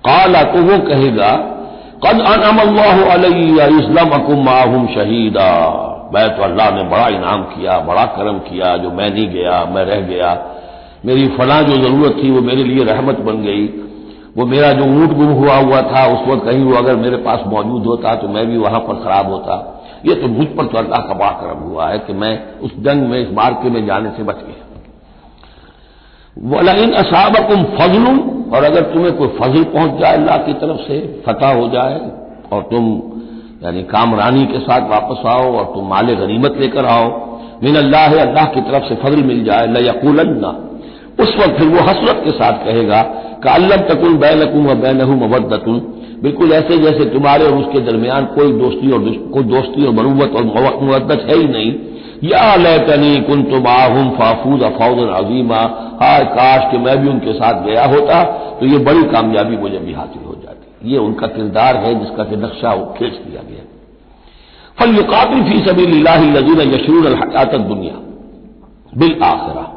काला 0.03 0.43
तो 0.43 0.61
वो 0.61 0.77
कहेगा, 0.87 1.31
कद 2.05 2.21
अनम 2.27 2.59
इस्लाम 3.79 4.09
अकुम 4.09 4.87
शहीदा। 4.87 5.49
मैं 6.13 6.27
तो 6.37 6.43
अल्लाह 6.43 6.69
ने 6.71 6.83
बड़ा 6.83 7.07
इनाम 7.07 7.43
किया, 7.43 7.79
बड़ा 7.79 8.03
करम 8.05 8.37
किया, 8.39 8.75
जो 8.77 8.91
मैं 8.91 9.09
नहीं 9.09 9.27
गया, 9.29 9.63
मैं 9.65 9.85
रह 9.85 10.01
गया। 10.01 10.29
मेरी 11.05 11.27
फला 11.27 11.61
जो 11.61 11.75
ज़रूरत 11.77 12.15
थी 12.23 12.31
वो 12.31 12.41
मेरे 12.41 12.63
लिए 12.63 12.83
रहमत 12.83 13.19
बन 13.19 13.41
गई। 13.41 13.65
वो 14.37 14.45
मेरा 14.45 14.71
जो 14.71 14.83
ऊँट 14.83 15.13
गुम 15.13 15.31
हुआ 15.33 15.55
हुआ 15.55 15.81
था, 15.81 16.05
उस 16.05 16.27
वक्त 16.27 16.45
कहीं 16.45 16.63
वो 16.63 16.75
अगर 16.75 16.95
मेरे 16.95 17.17
पास 17.17 17.43
मौजूद 17.47 17.85
होता 17.85 18.15
तो 18.15 18.27
मैं 18.27 18.45
भी 18.47 18.57
वहाँ 18.57 18.79
पर 18.79 19.03
खराब 19.03 19.31
होता। 19.31 19.76
ये 20.05 20.15
तो 20.15 20.27
मुझ 20.27 20.47
पर 20.47 20.65
तो 20.65 20.77
अल्लाह 20.77 20.99
का 20.99 21.13
बड़ा 21.13 21.31
करम 21.31 21.59
हुआ 21.59 21.89
है 21.89 21.99
कि 21.99 22.13
मैं 22.13 22.59
उस 22.59 22.71
जंग 22.79 23.09
में, 23.09 23.19
इस 23.19 23.29
मार्के 23.33 23.69
में 23.69 23.85
जाने 23.85 24.09
से 24.09 24.23
बच 24.23 24.35
गया। 24.35 24.63
वलिन 26.37 26.93
असाबकुम 26.93 27.63
फजलुन, 27.63 28.19
और 28.53 28.63
अगर 28.63 28.81
तुम्हें 28.81 29.17
कोई 29.17 29.27
फजल 29.27 29.63
पहुँच 29.63 29.99
जाए 29.99 30.13
अल्लाह 30.13 30.37
की 30.37 30.53
तरफ़ 30.53 30.77
से, 30.77 31.21
फतह 31.27 31.53
हो 31.53 31.67
जाए, 31.69 31.99
और 32.53 32.61
तुम, 32.61 33.01
यानी 33.63 33.83
कामरानी 33.83 34.45
के 34.45 34.59
साथ 34.59 34.89
वापस 34.89 35.25
आओ, 35.25 35.51
और 35.53 35.65
तुम 35.65 35.89
माले 35.89 36.15
गनीमत 36.15 36.57
लेकर 36.57 36.85
आओ 36.85 37.07
मिन 37.63 37.75
अल्लाह 37.75 38.13
अल्लाह 38.21 38.45
की 38.45 38.61
तरफ़ 38.61 38.83
से 38.83 38.95
फजल 38.95 39.23
मिल 39.23 39.43
जाए, 39.43 39.67
लयकुलन्ना। 39.67 40.47
उस 41.23 41.35
वक्त 41.35 41.57
फिर 41.57 41.67
वो 41.67 41.79
हसरत 41.79 42.21
के 42.25 42.31
साथ 42.31 42.65
कहेगा, 42.65 43.01
का 43.43 43.51
अल्लम 43.51 43.81
तकुन 43.89 44.17
बैनकुम 44.17 44.67
व 44.67 44.75
बैनहू 44.75 45.15
मवदतुन 45.15 45.96
बिल्कुल 46.17 46.51
ऐसे 46.53 46.77
जैसे 46.77 47.05
तुम्हारे 47.09 47.45
और 47.45 47.55
उसके 47.55 47.79
दरमियान 47.81 48.25
कोई 48.35 48.51
दोस्ती 48.53 48.91
और 48.91 49.09
कोई 49.33 49.43
दोस्ती 49.45 49.85
और 49.85 49.93
मरूबत 49.93 50.35
और 50.35 50.43
मुद्दत 50.83 51.25
है 51.29 51.37
ही 51.37 51.47
नहीं। 51.47 51.73
या 52.23 52.55
लैतनी 52.55 53.19
कुन 53.21 53.43
तो 53.43 53.59
माहूम 53.61 54.09
फाफूज 54.11 54.63
अफाउदन 54.63 55.13
अजीमा। 55.15 55.59
हाय 56.01 56.23
काश 56.31 56.71
कि 56.71 56.77
मैं 56.77 56.97
भी 56.97 57.09
उनके 57.09 57.33
साथ 57.33 57.63
गया 57.65 57.85
होता 57.85 58.23
तो 58.59 58.65
ये 58.65 58.77
बड़ी 58.85 59.03
कामयाबी 59.09 59.57
मुझे 59.57 59.77
भी 59.77 59.93
हासिल 59.93 60.25
हो 60.25 60.33
जाती। 60.35 60.91
ये 60.91 60.97
उनका 60.99 61.27
किरदार 61.29 61.75
है 61.77 61.93
जिसका 61.99 62.23
कि 62.23 62.35
नक्शा 62.37 62.75
खींच 62.97 63.13
दिया 63.13 63.41
गया। 63.43 63.63
फल 64.77 64.95
युकाबिल 64.95 65.43
फ़ी 65.43 65.59
सभी 65.61 65.85
लजीन 66.33 66.73
यशरून 66.73 67.13
हकात 67.15 67.55
दुनिया, 67.63 67.93
बिल 68.93 69.15
आखिरा। 69.23 69.73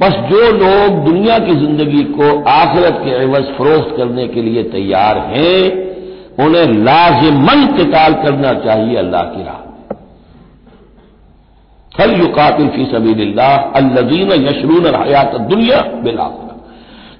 बस 0.00 0.14
जो 0.28 0.42
लोग 0.52 0.94
दुनिया 1.04 1.38
की 1.38 1.54
ज़िंदगी 1.56 2.02
को 2.12 2.26
आखिरत 2.50 3.00
के 3.00 3.10
एवज 3.22 3.48
फरोख्त 3.56 3.96
करने 3.96 4.26
के 4.28 4.42
लिए 4.42 4.62
तैयार 4.70 5.18
हैं, 5.26 5.62
उन्हें 6.38 6.66
लाजमन 6.84 7.66
किताल 7.76 8.14
करना 8.22 8.52
चाहिए 8.60 8.96
अल्लाह 8.96 9.24
की 9.24 9.42
राह 9.44 9.58
में। 9.58 9.96
फल 11.92 12.14
युकातिल 12.20 12.68
फ़ी 12.68 12.84
सबील्ला 12.86 13.50
अल्लजीन 13.76 14.32
यशरून 14.40 14.86
हयात 14.96 15.36
दुनिया 15.48 15.80
बिलाखिरा 16.02 16.56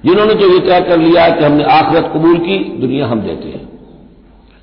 जिन्होंने 0.05 0.33
तो 0.35 0.51
ये 0.53 0.59
तय 0.61 0.81
कर 0.81 0.97
लिया 0.99 1.29
कि 1.29 1.43
हमने 1.45 1.63
आखिरत 1.71 2.11
कबूल 2.13 2.37
की, 2.39 2.57
दुनिया 2.81 3.07
हम 3.07 3.21
देते 3.21 3.49
हैं। 3.49 3.65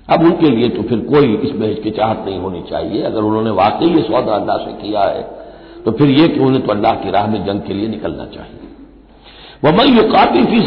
अब 0.08 0.22
उनके 0.24 0.50
लिए 0.50 0.68
तो 0.68 0.82
फिर 0.82 0.98
कोई 1.06 1.34
इसमें 1.44 1.66
हिचकिचाहट 1.68 2.24
नहीं 2.26 2.38
होनी 2.38 2.62
चाहिए। 2.70 3.02
अगर 3.04 3.22
उन्होंने 3.22 3.50
वाकई 3.56 3.94
ये 3.94 4.02
सौदा 4.02 4.34
अल्लाह 4.34 4.56
से 4.58 4.72
किया 4.82 5.02
है 5.06 5.22
तो 5.84 5.92
फिर 5.92 6.10
यह 6.10 6.26
कि 6.26 6.40
उन्हें 6.40 6.66
तो 6.66 6.72
अल्लाह 6.72 6.94
की 6.94 7.10
राह 7.10 7.26
में 7.26 7.44
जंग 7.46 7.60
के 7.60 7.74
लिए 7.74 7.88
निकलना 7.88 8.24
चाहिए। 8.24 8.68
वह 9.64 9.76
मैं 9.76 9.86
युकातिल 9.86 10.44
फ़ी 10.44 10.60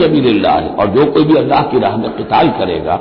है 0.56 0.70
और 0.70 0.88
जो 0.88 1.06
कोई 1.12 1.24
भी 1.24 1.36
अल्लाह 1.36 1.62
की 1.62 1.80
राह 1.80 1.98
में 1.98 2.10
कताल 2.10 2.50
करेगा, 2.50 2.96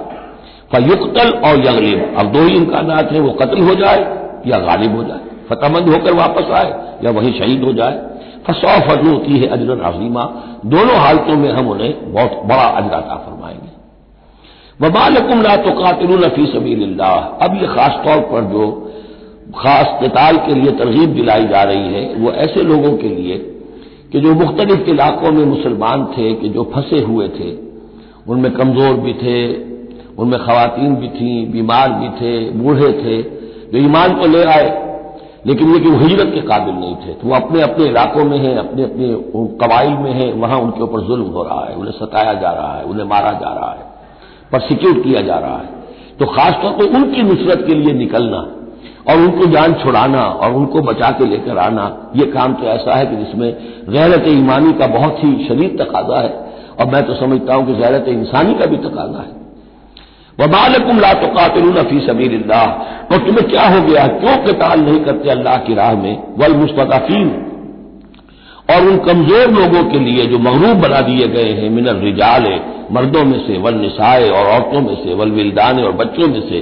फयुक्तल 0.73 1.31
और 1.31 1.59
यगलिब, 1.59 2.15
अब 2.19 2.33
दो 2.33 2.43
ही 2.43 2.57
इम्कान 2.57 2.91
हैं, 2.91 3.21
वो 3.21 3.33
कत्ल 3.33 3.63
हो 3.63 3.75
जाए 3.75 4.01
या 4.47 4.59
गालिब 4.59 4.97
हो 4.97 5.05
जाए 5.05 5.21
फतमंद 5.51 5.89
होकर 5.89 6.13
वापस 6.13 6.51
आए 6.51 6.99
या 7.05 7.11
वहीं 7.11 7.33
शहीद 7.33 7.65
हो 7.65 7.73
जाए। 7.73 7.95
फसौ 8.47 8.75
फजल 8.81 9.09
होती 9.09 9.39
है 9.39 9.47
अजर 9.47 9.81
अजीमा, 9.81 10.23
दोनों 10.67 10.97
हालतों 10.97 11.37
में 11.37 11.51
हम 11.53 11.69
उन्हें 11.69 12.13
बहुत 12.13 12.31
बड़ा 12.45 12.63
अजराता 12.63 13.17
फरमाएँगे। 13.17 13.71
वबालकुम 14.81 15.43
ला 15.43 15.57
तो 15.57 15.71
कातिल 15.71 16.29
फ़ी 16.29 16.47
सबील 16.47 16.83
अब 17.43 17.55
ये 17.55 17.67
खासतौर 17.67 18.21
पर 18.21 18.45
जो 18.45 18.90
खास 19.57 19.99
कताल 20.03 20.37
के 20.37 20.55
लिए 20.55 20.73
तरगीब 20.73 21.15
दिलाई 21.15 21.45
जा 21.45 21.63
रही 21.63 21.93
है, 21.95 22.15
वो 22.15 22.31
ऐसे 22.31 22.63
लोगों 22.63 22.97
के 22.97 23.09
लिए 23.09 23.39
कि 24.13 24.21
जो 24.21 24.35
मुख्तलिफ़ 24.35 24.89
इलाकों 24.91 25.31
में 25.33 25.45
मुसलमान 25.45 26.05
थे, 26.05 26.35
कि 26.35 26.49
जो 26.49 26.71
फंसे 26.75 27.01
हुए 27.01 27.29
थे, 27.29 27.57
उनमें 28.29 28.53
कमज़ोर 28.53 28.95
भी 28.95 29.13
थे, 29.13 29.55
उनमें 30.17 30.41
खातन 30.41 30.95
भी 30.95 31.09
थी, 31.09 31.47
बीमार 31.47 31.93
भी 31.93 32.09
थे, 32.09 32.51
बूढ़े 32.51 32.93
थे, 32.93 33.23
जो 33.73 33.79
ईमान 33.79 34.15
को 34.15 34.27
ले 34.27 34.45
आए, 34.45 34.87
लेकिन 35.47 35.73
ये 35.73 35.79
कि 35.79 35.89
वो 35.89 35.99
हिजरत 35.99 36.35
के 36.35 36.41
काबिल 36.41 36.75
नहीं 36.75 36.97
थे 36.97 37.13
तो 37.13 37.29
वो 37.29 37.35
अपने 37.35 37.63
अपने 37.63 37.85
इलाकों 37.85 38.25
में 38.25 38.39
हैं 38.39 38.57
अपने 38.59 38.83
अपने 38.83 39.09
कबाइल 39.57 39.91
में 39.91 40.13
हैं, 40.13 40.33
वहाँ 40.33 40.59
उनके 40.59 40.83
ऊपर 40.83 41.01
जुल्म 41.01 41.25
हो 41.25 41.43
रहा 41.43 41.65
है, 41.65 41.77
उन्हें 41.77 41.93
सताया 41.93 42.33
जा 42.33 42.51
रहा 42.51 42.79
है, 42.79 42.85
उन्हें 42.85 43.07
मारा 43.07 43.31
जा 43.33 43.53
रहा 43.55 43.71
है 43.71 43.85
परसिक्यूट 44.53 45.05
किया 45.05 45.21
जा 45.21 45.39
रहा 45.39 45.57
है। 45.57 45.69
तो 46.19 46.27
खासतौर 46.27 46.73
पर 46.73 46.97
उनकी 46.97 47.23
नुसरत 47.23 47.65
के 47.67 47.75
लिए 47.75 47.93
निकलना 47.93 48.47
और 49.09 49.19
उनको 49.19 49.47
जान 49.47 49.75
छुड़ाना 49.75 50.21
और 50.21 50.55
उनको 50.55 50.81
बचा 50.83 51.11
के 51.11 51.27
लेकर 51.27 51.59
आना 51.59 51.85
यह 52.17 52.31
काम 52.33 52.55
तो 52.55 52.67
ऐसा 52.69 52.97
है 52.97 53.07
कि 53.07 53.17
जिसमें 53.17 53.51
गैरत 53.91 54.25
ईमानी 54.29 54.73
का 54.73 54.87
बहुत 54.89 55.25
ही 55.25 55.33
शरीर 55.49 55.77
तकाजा 55.79 56.21
है। 56.21 56.33
और 56.77 56.87
मैं 56.87 57.03
तो 57.07 57.15
समझता 57.15 57.55
हूँ 57.55 57.67
कि 57.67 57.75
गैरत 57.75 58.09
इंसानी 58.09 58.55
का 58.55 58.67
भी 58.67 58.77
तकाजा 58.79 59.21
है। 59.21 59.39
वबालकुम 60.39 60.99
ला 60.99 61.13
तो 61.13 61.27
कातिल 61.35 61.73
फ़ी 61.83 62.01
सबीर 62.01 62.35
और 62.53 63.19
तुम्हें 63.19 63.49
क्या 63.49 63.67
हो 63.69 63.81
गया? 63.87 64.07
क्यों 64.19 64.37
कताल 64.45 64.81
नहीं 64.81 65.01
करते 65.05 65.31
अल्लाह 65.31 65.57
की 65.57 65.75
राह 65.75 65.95
में? 65.95 66.15
वल 66.39 66.55
मुस्तफ़ीन 66.57 67.29
और 68.71 68.87
उन 68.89 68.99
कमज़ोर 68.99 69.51
लोगों 69.51 69.83
के 69.91 69.99
लिए 69.99 70.27
जो 70.27 70.39
मगरूब 70.39 70.81
बना 70.81 71.01
दिए 71.01 71.27
गए 71.29 71.51
हैं, 71.53 71.71
मिनल 71.71 71.97
रिजाल, 71.99 72.45
मर्दों 72.93 73.25
में 73.25 73.39
से, 73.47 73.59
वल 73.59 73.75
निसाए 73.75 74.29
और 74.31 74.47
औरतों 74.47 74.81
में 74.81 74.95
से, 74.95 75.15
वल 75.15 75.31
विलदान 75.31 75.81
और 75.81 75.93
बच्चों 75.95 76.29
में 76.29 76.41
से 76.41 76.61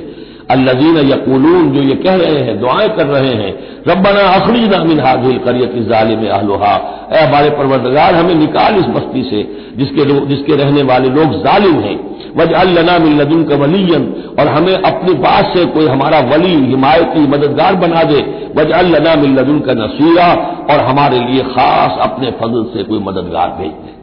अल्लजीन 0.51 0.97
यकूलून, 0.97 1.71
जो 1.71 1.83
ये 1.83 1.95
कह 1.95 2.15
रहे 2.15 2.39
हैं, 2.39 2.61
दुआएँ 2.61 2.89
कर 2.89 3.07
रहे 3.07 3.35
हैं, 3.35 3.59
रब्बना 3.89 4.21
अखरीजना 4.21 4.85
मिन 4.85 5.01
हाजिल 5.01 5.39
करियत 5.39 5.89
जालिम 5.89 6.29
अहलोहा। 6.29 6.75
ए 7.13 7.21
हमारे 7.21 7.51
परवरदगार, 7.51 8.15
हमें 8.15 8.35
निकाल 8.35 8.77
इस 8.77 8.85
बस्ती 8.85 9.23
से, 9.23 9.43
जिसके 9.77 10.27
जिसके 10.27 10.57
रहने 10.57 10.83
वाले 10.83 11.09
लोग 11.09 11.45
जालिम 11.45 11.81
हैं। 11.81 12.09
वज 12.37 12.53
अल्लना 12.53 12.99
मिन 12.99 13.45
का 13.45 13.57
वलीयन, 13.57 14.15
और 14.41 14.49
हमें 14.49 14.75
अपनी 14.75 15.15
बात 15.15 15.45
से 15.57 15.65
कोई 15.65 15.87
हमारा 15.87 16.21
वली, 16.21 16.55
हिमायती, 16.55 17.21
मददगार 17.21 17.75
बना 17.75 18.03
दे। 18.03 18.51
वज 18.57 18.71
अल्लना 18.71 19.15
मिन 19.15 19.59
का 19.59 19.73
नसीरा, 19.73 20.33
और 20.71 20.81
हमारे 20.81 21.21
लिए 21.21 21.43
खास 21.43 21.99
अपने 22.01 22.31
फजल 22.31 22.65
से 22.65 22.83
कोई 22.83 22.99
मददगार 22.99 23.49
भेज 23.49 23.71
दे। 23.71 23.99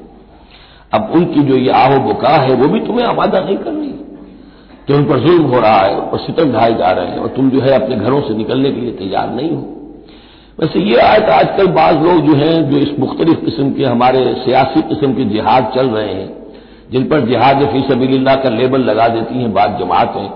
अब 0.94 1.12
उनकी 1.16 1.40
जो 1.40 1.56
ये 1.56 1.70
आहो 1.70 2.00
बुका 2.00 2.30
है, 2.30 2.56
वो 2.56 2.68
भी 2.68 2.80
तुम्हें 2.80 3.06
आबादा 3.06 3.40
नहीं 3.40 3.58
करनी। 3.58 3.95
कि 4.88 4.94
उन 4.94 5.06
पर 5.06 5.20
जुल्म 5.20 5.44
हो 5.46 5.60
रहा 5.60 5.80
है 5.80 5.96
और 5.96 6.20
सितम 6.20 6.52
ढाए 6.52 6.74
जा 6.74 6.92
रहे 6.92 7.08
हैं, 7.08 7.18
और 7.18 7.28
तुम 7.28 7.50
जो 7.50 7.60
है 7.62 7.72
अपने 7.74 7.96
घरों 7.98 8.22
से 8.22 8.34
निकलने 8.36 8.72
के 8.72 8.82
लिए 8.82 8.92
तैयार 8.94 9.30
नहीं 9.32 9.50
हो। 9.50 9.64
वैसे 10.60 10.80
ये 10.82 10.98
आयत 11.02 11.30
आजकल 11.32 11.68
बाज 11.74 12.02
लोग 12.04 12.20
जो 12.28 12.36
हैं, 12.36 12.70
जो 12.70 12.78
इस 12.80 13.00
मुख्तलिफ़ 13.00 13.40
किस्म 13.46 13.72
के 13.72 13.84
हमारे 13.86 14.24
सियासी 14.44 14.82
किस्म 14.90 15.14
के 15.14 15.26
जिहाद 15.26 15.72
चल 15.76 15.88
रहे 15.90 16.14
हैं, 16.14 16.30
जिन 16.92 17.04
पर 17.04 17.26
जिहाद 17.28 17.66
फ़ी 17.66 17.82
सबील्ला 17.90 18.36
का 18.36 18.50
लेबल 18.52 18.82
लगा 18.84 19.08
देती 19.08 19.40
हैं 19.40 19.54
बाद 19.54 19.78
जमातें, 19.80 20.28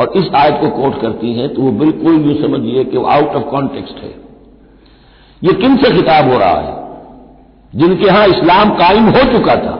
और 0.00 0.12
इस 0.16 0.30
आयत 0.36 0.58
को 0.60 0.68
कोट 0.72 1.00
करती 1.00 1.32
हैं 1.34 1.52
तो 1.54 1.62
वो 1.62 1.70
बिल्कुल 1.78 2.14
यूँ 2.22 2.34
समझिए 2.42 2.84
कि 2.84 2.96
वो 2.96 3.04
आउट 3.08 3.34
ऑफ़ 3.34 3.44
कॉन्टेक्स्ट 3.50 4.02
है। 4.02 4.14
ये 5.42 5.52
किन 5.54 5.76
से 5.76 5.90
खिताब 5.92 6.30
हो 6.30 6.38
रहा 6.38 6.60
है? 6.60 6.74
जिनके 7.72 8.06
यहाँ 8.06 8.26
इस्लाम 8.28 8.70
कायम 8.76 9.08
हो 9.08 9.22
चुका 9.32 9.54
था, 9.56 9.74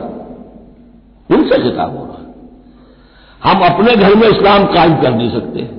उनसे 1.29 1.61
खिताब 1.63 1.97
हो 1.97 2.03
रहा 2.05 2.13
है। 2.13 2.20
हम 3.43 3.61
अपने 3.61 3.95
घर 3.95 4.15
में 4.15 4.27
इस्लाम 4.29 4.65
कायम 4.65 5.01
कर 5.01 5.11
नहीं 5.11 5.29
सकते। 5.29 5.69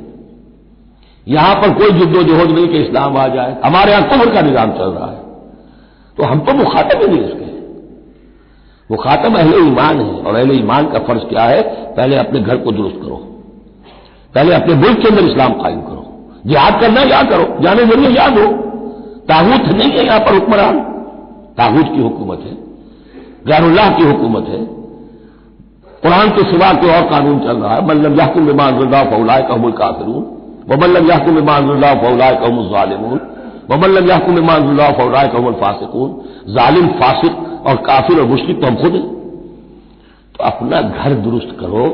यहाँ 1.26 1.54
पर 1.54 1.74
कोई 1.74 1.90
जुद्दोजहद 1.90 2.50
नहीं 2.50 2.68
कि 2.68 2.78
इस्लाम 2.78 3.16
आ 3.16 3.26
जाए। 3.28 3.56
हमारे 3.64 3.92
यहाँ 3.92 4.08
कुमर 4.08 4.34
का 4.34 4.40
निज़ाम 4.40 4.70
चल 4.70 4.90
रहा 4.90 5.10
है। 5.10 5.20
तो 6.18 6.24
हम 6.24 6.40
तो 6.40 6.52
मुखातब 6.52 7.02
ही 7.02 7.08
नहीं 7.08 7.24
उसके 7.24 7.50
वो 8.90 8.96
खातम 8.96 9.34
अहले 9.34 9.56
ईमान 9.56 10.00
है 10.00 10.14
और 10.14 10.34
अहले 10.34 10.54
ईमान 10.54 10.86
का 10.86 10.98
फ़र्ज़ 10.98 11.22
क्या 11.22 11.42
है? 11.42 11.62
पहले 11.96 12.16
अपने 12.16 12.40
घर 12.40 12.56
को 12.56 12.72
दुरुस्त 12.72 12.96
करो। 12.96 13.16
पहले 14.34 14.54
अपने 14.54 14.74
मुल्क 14.74 14.98
के 14.98 15.08
अंदर 15.08 15.24
इस्लाम 15.24 15.52
कायम 15.52 15.80
करो। 15.80 16.04
जिहाद 16.46 16.80
करना 16.80 17.00
या 17.00 17.22
करो। 17.22 17.62
जाने 17.62 17.84
ज़रिए 17.84 18.10
याद 18.10 18.38
हो। 18.38 18.46
ताबूत 19.28 19.68
नहीं 19.68 19.90
है 19.90 20.06
यहाँ 20.06 20.20
पर 20.20 20.34
हुक्मरान। 20.34 20.80
ताबूत 21.58 21.94
की 21.94 22.02
हुकूमत 22.02 22.38
है। 22.38 22.52
गैरुल्लाह 23.46 23.96
की 23.96 24.02
हुकूमत 24.02 24.48
है। 24.48 24.81
कुरान 26.02 26.30
के 26.30 26.42
सिवा 26.42 26.72
के 26.72 26.88
और 26.96 27.02
कानून 27.10 27.38
चल 27.38 27.56
रहा 27.56 27.74
है। 27.74 27.86
मल्लम 27.86 28.18
याकुम 28.20 28.46
बिमान 28.46 28.78
रुल्ला 28.78 29.02
फौलाए 29.04 29.42
कहमुल 29.42 29.72
काफिरून। 29.72 30.22
व 30.68 30.80
मल्लम 30.80 31.10
याकुम 31.10 31.34
बिमान 31.34 31.68
रुल्ला 31.68 31.94
फौलाए 31.94 32.34
कहमुल 32.36 32.68
जालिमून। 32.68 33.20
व 33.70 33.76
मल्लम 33.76 34.08
याकुम 34.10 34.34
बिमान 34.34 34.66
रुल्ला 34.68 34.90
फौलाए 34.90 35.28
कहमुल 35.28 35.52
फासिकून। 35.52 36.10
जालिम, 36.54 36.86
फासिक 36.86 37.66
और 37.66 37.76
काफिर 37.76 38.20
और 38.20 38.26
मुश्किल 38.26 38.60
तो 38.60 38.66
हम 38.66 38.76
खुद 38.76 38.92
तो 40.34 40.44
अपना 40.44 40.80
घर 40.80 41.14
दुरुस्त 41.14 41.56
करो 41.60 41.84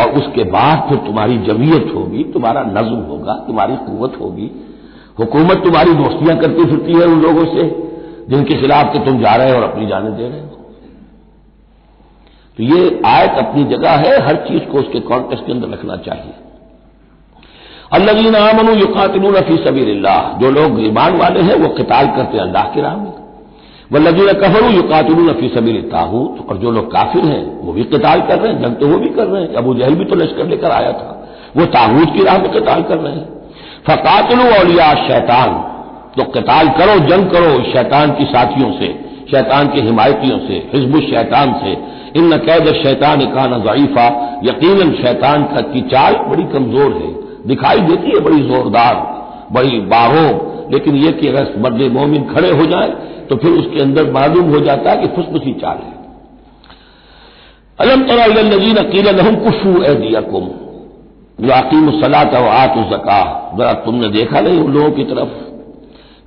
और 0.00 0.10
उसके 0.10 0.44
बाद 0.44 0.88
फिर 0.88 0.98
तुम्हारी 0.98 1.38
जमीयत 1.38 1.92
होगी, 1.94 2.24
तुम्हारा 2.24 2.62
नज्म 2.62 2.96
होगा, 3.10 3.34
तुम्हारी 3.46 3.76
कुत 3.76 4.20
होगी। 4.20 4.50
हुकूमत 5.18 5.64
तुम्हारी 5.64 5.94
दोस्तियाँ 5.94 6.36
करती 6.38 6.64
फिरती 6.64 6.92
है 6.92 7.06
उन 7.06 7.20
लोगों 7.22 7.44
से, 7.44 7.68
जिनके 8.28 8.60
खिलाफ 8.60 8.92
के 8.92 8.98
तुम 8.98 9.20
जा 9.20 9.34
रहे 9.34 9.50
हो 9.50 9.56
और 9.56 9.62
अपनी 9.62 9.86
जाने 9.86 10.10
दे 10.10 10.28
रहे 10.28 10.40
हो। 10.40 10.61
तो 12.56 12.62
ये 12.62 13.02
आयत 13.06 13.30
अपनी 13.30 13.64
जगह 13.64 13.90
है, 13.90 14.26
हर 14.26 14.36
चीज़ 14.36 14.62
को 14.62 14.78
उसके 14.78 15.00
कॉन्टेक्स्ट 15.00 15.46
के 15.46 15.52
अंदर 15.52 15.68
रखना 15.68 15.96
चाहिए। 15.96 16.32
अल्लाजीन 17.92 18.36
आमनु 18.36 18.74
युकातिलून 18.74 19.40
फ़ी 19.40 19.56
सबीलिल्लाह। 19.56 20.38
जो 20.38 20.50
लोग 20.50 20.86
ईमान 20.86 21.16
वाले 21.16 21.40
हैं, 21.40 21.54
वो 21.54 21.68
किताल 21.68 22.06
करते 22.06 22.36
हैं 22.36 22.44
अल्लाह 22.44 22.64
की 22.64 22.80
राह 22.80 22.96
में। 22.96 23.12
वल्लजीन 23.92 24.32
कफरू 24.32 24.68
युकातिलून 24.68 25.32
फ़ी 25.32 25.48
सबीर 25.48 25.88
ताहूत 25.92 26.46
और 26.50 26.56
जो 26.56 26.70
लोग 26.70 26.92
काफिर 26.92 27.24
हैं, 27.24 27.66
वो 27.66 27.72
भी 27.72 27.84
किताल 27.84 28.20
कर 28.20 28.38
रहे 28.38 28.52
हैं, 28.52 28.62
जंग 28.62 28.76
तो 28.76 28.86
वो 28.86 28.98
भी 28.98 29.08
कर 29.08 29.26
रहे 29.26 29.42
हैं। 29.42 29.54
अबू 29.54 29.74
जहल 29.74 29.94
भी 29.94 30.04
तो 30.04 30.16
लश्कर 30.16 30.46
लेकर 30.46 30.70
आया 30.70 30.92
था। 30.92 31.28
वो 31.56 31.64
ताहूत 31.64 32.08
की 32.08 32.24
राह 32.24 32.38
में 32.38 32.52
किताल 32.52 32.82
कर 32.82 32.98
रहे 32.98 33.12
हैं। 33.12 33.28
फकातलू 33.86 34.44
अलिया 34.44 34.94
शैतान। 34.94 35.72
तो 36.16 36.30
किताल 36.30 36.68
करो, 36.68 36.98
जंग 36.98 37.30
करो 37.30 37.72
शैतान 37.72 38.10
की 38.12 38.24
साथियों 38.24 38.72
से, 38.72 39.04
शैतान 39.30 39.68
के 39.68 39.80
हिमायतियों 39.80 40.38
से 40.38 40.70
हिजबुल 40.74 41.00
शैतान 41.00 41.52
से। 41.52 42.01
इन 42.16 42.32
न 42.34 42.36
कैद 42.38 42.72
शैतान 42.74 43.20
का 43.26 43.46
न 43.46 43.60
ज़ीफा 43.62 44.06
यकीन 44.44 44.92
शैतान 44.94 45.44
का 45.44 45.60
की 45.68 45.80
चाल 45.88 46.14
बड़ी 46.28 46.42
कमज़ोर 46.52 46.92
है। 46.94 47.10
दिखाई 47.46 47.80
देती 47.82 48.10
है 48.10 48.20
बड़ी 48.20 48.40
जोरदार, 48.42 48.94
बड़ी 49.52 49.80
बाहों 49.88 50.30
लेकिन 50.72 50.96
यह 50.96 51.12
कि 51.12 51.28
अगर 51.28 51.54
मर्द 51.58 51.80
मोमिन 51.92 52.24
खड़े 52.24 52.50
हो 52.50 52.66
जाए 52.66 52.90
तो 53.28 53.36
फिर 53.36 53.52
उसके 53.52 53.80
अंदर 53.80 54.10
मालूम 54.12 54.50
हो 54.50 54.60
जाता 54.60 54.90
है 54.90 54.96
कि 54.96 55.06
फुसफुसी 55.16 55.52
चाल 55.52 55.78
है। 55.78 56.00
अलम 57.78 58.02
तरा 58.08 58.26
नजीन 58.44 58.76
अकील 58.76 59.08
लहम 59.10 59.36
कुफू 59.36 59.82
ए 59.82 59.94
दिया 59.94 60.20
कुम 60.26 60.48
जो 61.38 61.52
अकीम 61.54 61.90
सलात 62.00 62.34
आत 62.34 62.74
जका 62.90 63.20
जरा 63.58 63.72
तुमने 63.84 64.08
देखा 64.10 64.40
नहीं 64.40 64.60
उन 64.60 64.72
लोगों 64.72 64.90
की 64.90 65.04
तरफ़? 65.04 65.30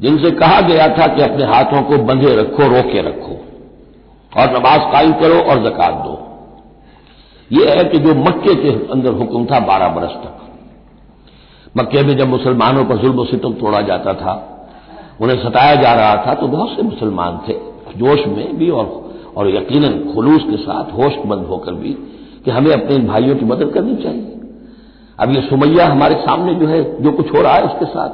जिनसे 0.01 0.31
कहा 0.33 0.61
गया 0.61 0.87
था 0.87 1.07
कि 1.07 1.21
अपने 1.21 1.45
हाथों 1.45 1.81
को 1.81 1.97
बंधे 2.03 2.35
रखो, 2.35 2.67
रोके 2.67 3.01
रखो। 3.01 3.35
और 4.35 4.49
नमाज़ 4.49 4.81
कायम 4.91 5.13
करो 5.13 5.39
और 5.41 5.63
जक़ात 5.63 5.93
दो। 5.93 6.15
यह 7.51 7.69
है 7.69 7.83
कि 7.83 7.99
जो 7.99 8.15
मक्के 8.15 8.55
के 8.55 8.69
अंदर 8.91 9.13
हुक्म 9.13 9.45
था 9.45 9.59
बारह 9.59 9.87
बरस 9.87 10.11
तक। 10.11 10.41
मक्के 11.77 12.03
में 12.03 12.17
जब 12.17 12.27
मुसलमानों 12.27 12.85
पर 12.85 12.97
जुल्म 12.97 13.25
सितम 13.25 13.53
तोड़ा 13.53 13.81
जाता 13.81 14.13
था, 14.13 14.33
उन्हें 15.21 15.37
सताया 15.43 15.75
जा 15.75 15.93
रहा 15.93 16.15
था 16.15 16.33
तो 16.33 16.47
बहुत 16.47 16.75
से 16.75 16.81
मुसलमान 16.81 17.39
थे। 17.47 17.53
जोश 17.97 18.27
में 18.27 18.57
भी 18.57 18.69
और 18.69 19.05
और 19.37 19.49
यकीनन 19.49 20.13
खुलूस 20.13 20.43
के 20.43 20.57
साथ 20.57 20.91
होशमंद 20.93 21.45
होकर 21.45 21.73
भी 21.73 21.93
कि 22.45 22.51
हमें 22.51 22.71
अपने 22.73 22.95
इन 22.95 23.07
भाइयों 23.07 23.35
की 23.35 23.45
मदद 23.45 23.71
करनी 23.73 23.95
चाहिए। 23.95 24.31
अब 25.19 25.31
ये 25.31 25.41
सुमैया 25.41 25.87
हमारे 25.87 26.15
सामने 26.15 26.53
जो 26.53 26.67
है, 26.67 27.03
जो 27.03 27.11
कुछ 27.11 27.33
हो 27.33 27.41
रहा 27.41 27.53
है 27.53 27.63
उसके 27.63 27.85
साथ, 27.85 28.09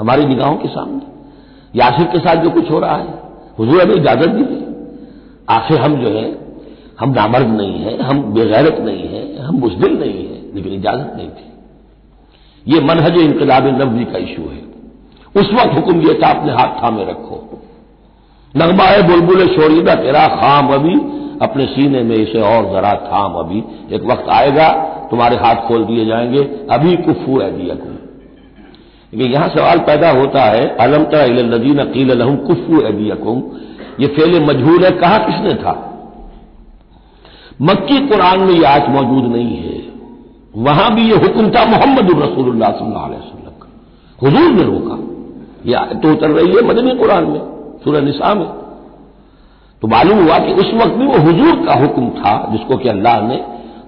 हमारी 0.00 0.24
निगाहों 0.24 0.56
के 0.56 0.68
सामने। 0.68 1.00
यासिर 1.78 2.06
के 2.06 2.18
साथ 2.18 2.36
जो 2.36 2.50
कुछ 2.50 2.70
हो 2.70 2.78
रहा 2.78 2.96
है, 2.96 3.22
हुजूर 3.58 3.82
हमें 3.82 3.94
इजाज़त 3.94 4.28
दीजिए 4.28 4.65
आखिर 5.50 5.78
हम 5.78 5.96
जो 5.96 6.08
है, 6.08 6.38
हम 7.00 7.10
नामर्द 7.10 7.46
नहीं 7.46 7.78
है, 7.78 8.02
हम 8.02 8.22
बेगैरत 8.22 8.76
नहीं 8.80 9.08
है, 9.08 9.42
हम 9.42 9.60
बुजदिल 9.60 9.98
नहीं 9.98 10.28
है, 10.28 10.54
लेकिन 10.54 10.72
इजाज़त 10.72 11.12
नहीं 11.16 11.28
थी। 11.28 11.46
ये 12.74 12.80
मनहज 12.80 13.16
इनकलाब 13.16 13.66
नबी 13.82 14.04
का 14.04 14.18
इशू 14.18 14.42
है। 14.42 14.66
उस 15.36 15.54
वक्त 15.54 15.76
हुक्म 15.76 16.00
दिया 16.00 16.14
था, 16.14 16.38
अपने 16.38 16.52
हाथ 16.52 16.82
थामे 16.82 17.04
रखो। 17.04 17.62
नगमा 18.56 18.84
है 18.84 19.06
बुलबुल 19.06 19.46
शोरीदा, 19.46 19.94
तेरा 19.94 20.26
खाम 20.26 20.68
अभी, 20.68 20.94
अपने 21.42 21.66
सीने 21.66 22.02
में 22.02 22.16
इसे 22.16 22.40
और 22.40 22.72
जरा 22.72 22.92
थाम 22.92 23.32
अभी। 23.32 23.64
एक 23.94 24.02
वक्त 24.02 24.28
आएगा, 24.28 24.68
तुम्हारे 25.10 25.36
हाथ 25.36 25.54
खोल 25.54 25.84
दिए 25.84 26.06
जाएँगे, 26.06 26.38
अभी 26.70 26.96
कुफू 26.96 27.40
है 27.40 27.62
दिया 27.62 27.74
कुम 27.74 27.92
लेकिन 29.14 29.32
यहाँ 29.32 29.48
सवाल 29.48 29.78
पैदा 29.78 30.10
होता 30.10 30.42
है, 30.42 30.76
अलम 30.76 31.04
तजीन 31.04 31.78
अकील 31.78 32.12
लहम 32.12 32.36
कुफू 32.36 32.80
एदियकुम 32.80 33.42
ये 34.00 34.06
फेल 34.06 34.44
मजहूर 34.44 34.84
है, 34.84 34.90
कहा 34.90 35.18
किसने 35.18 35.54
था? 35.54 35.92
मक्की 37.62 38.06
कुरान 38.06 38.40
में 38.40 38.54
यह 38.54 38.70
आज 38.70 38.88
मौजूद 38.88 39.32
नहीं 39.32 39.56
है। 39.56 39.86
वहाँ 40.56 40.94
भी 40.94 41.02
ये 41.02 41.16
हुक्म 41.16 41.50
था 41.50 41.64
मोहम्मद 41.64 42.22
रसूलुल्लाह 42.22 42.70
सल्लल्लाहु 42.70 43.08
ने 44.54 44.62
रोका। 44.62 44.98
यह 45.66 45.78
तो 45.78 46.12
उतर 46.12 46.30
रही 46.30 46.52
है 46.52 46.62
मदनी 46.62 46.94
कुरान 46.94 47.24
में, 47.24 47.40
सूरह 47.84 48.00
निसा 48.00 48.34
में। 48.34 48.46
तो 49.82 49.88
मालूम 49.88 50.24
हुआ 50.24 50.38
कि 50.38 50.52
उस 50.52 50.74
वक्त 50.74 50.94
भी 50.94 51.06
वो 51.06 51.18
हुजूर 51.18 51.66
का 51.66 51.74
हुक्म 51.74 52.08
था, 52.08 52.48
जिसको 52.52 52.76
कि 52.76 52.88
अल्लाह 52.88 53.20
ने 53.20 53.36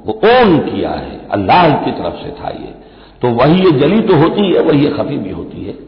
वो 0.06 0.12
ओन 0.12 0.58
किया 0.58 0.90
है, 0.90 1.28
अल्लाह 1.32 1.70
की 1.70 1.90
तरफ़ 1.90 2.14
से 2.14 2.30
था 2.30 2.48
ये। 2.48 2.74
तो 3.22 3.28
वही 3.28 3.64
ये 3.64 3.70
जली 3.70 4.00
तो 4.00 4.16
होती 4.16 4.54
है, 4.54 4.62
वही 4.62 4.86
खफी 4.86 5.16
भी 5.16 5.30
होती 5.30 5.64
है। 5.64 5.78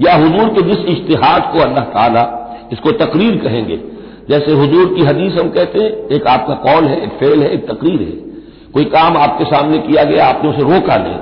या 0.00 0.16
हुजूर 0.16 0.48
के 0.48 0.62
जिस 0.62 0.78
इश्तिहाद 0.78 1.52
को 1.52 1.58
अल्लाह 1.58 1.84
ताला 1.84 2.39
इसको 2.72 2.92
तकरीर 2.92 3.36
कहेंगे। 3.36 3.80
जैसे 4.28 4.52
हुजूर 4.52 4.94
की 4.94 5.02
हदीस 5.02 5.32
हम 5.32 5.50
कहते 5.50 5.78
हैं, 5.78 6.08
एक 6.08 6.26
आपका 6.26 6.54
कौल 6.54 6.84
है, 6.84 7.02
एक 7.02 7.10
फेल 7.10 7.42
है, 7.42 7.50
एक 7.50 7.70
तकरीर 7.70 8.00
है। 8.00 8.30
कोई 8.72 8.84
काम 8.84 9.16
आपके 9.16 9.44
सामने 9.44 9.78
किया 9.78 10.04
गया, 10.04 10.26
आपने 10.26 10.50
उसे 10.50 10.62
रोका 10.62 10.96
नहीं। 10.96 11.16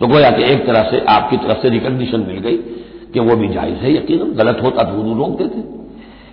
तो 0.00 0.06
गोया 0.06 0.30
कि 0.30 0.44
एक 0.44 0.66
तरह 0.66 0.82
से 0.82 1.04
आपकी 1.08 1.36
तरफ़ 1.36 1.58
से 1.58 1.68
रिकग्निशन 1.68 2.20
मिल 2.20 2.38
गई 2.38 2.56
कि 3.14 3.20
वो 3.20 3.36
भी 3.36 3.48
जायज़ 3.48 3.74
है 3.74 3.96
यकीन 3.96 4.18
गलत 4.18 4.58
होता 4.62 4.82
तो 4.82 4.92
वो 4.92 5.18
रोक 5.18 5.38
देते। 5.38 5.80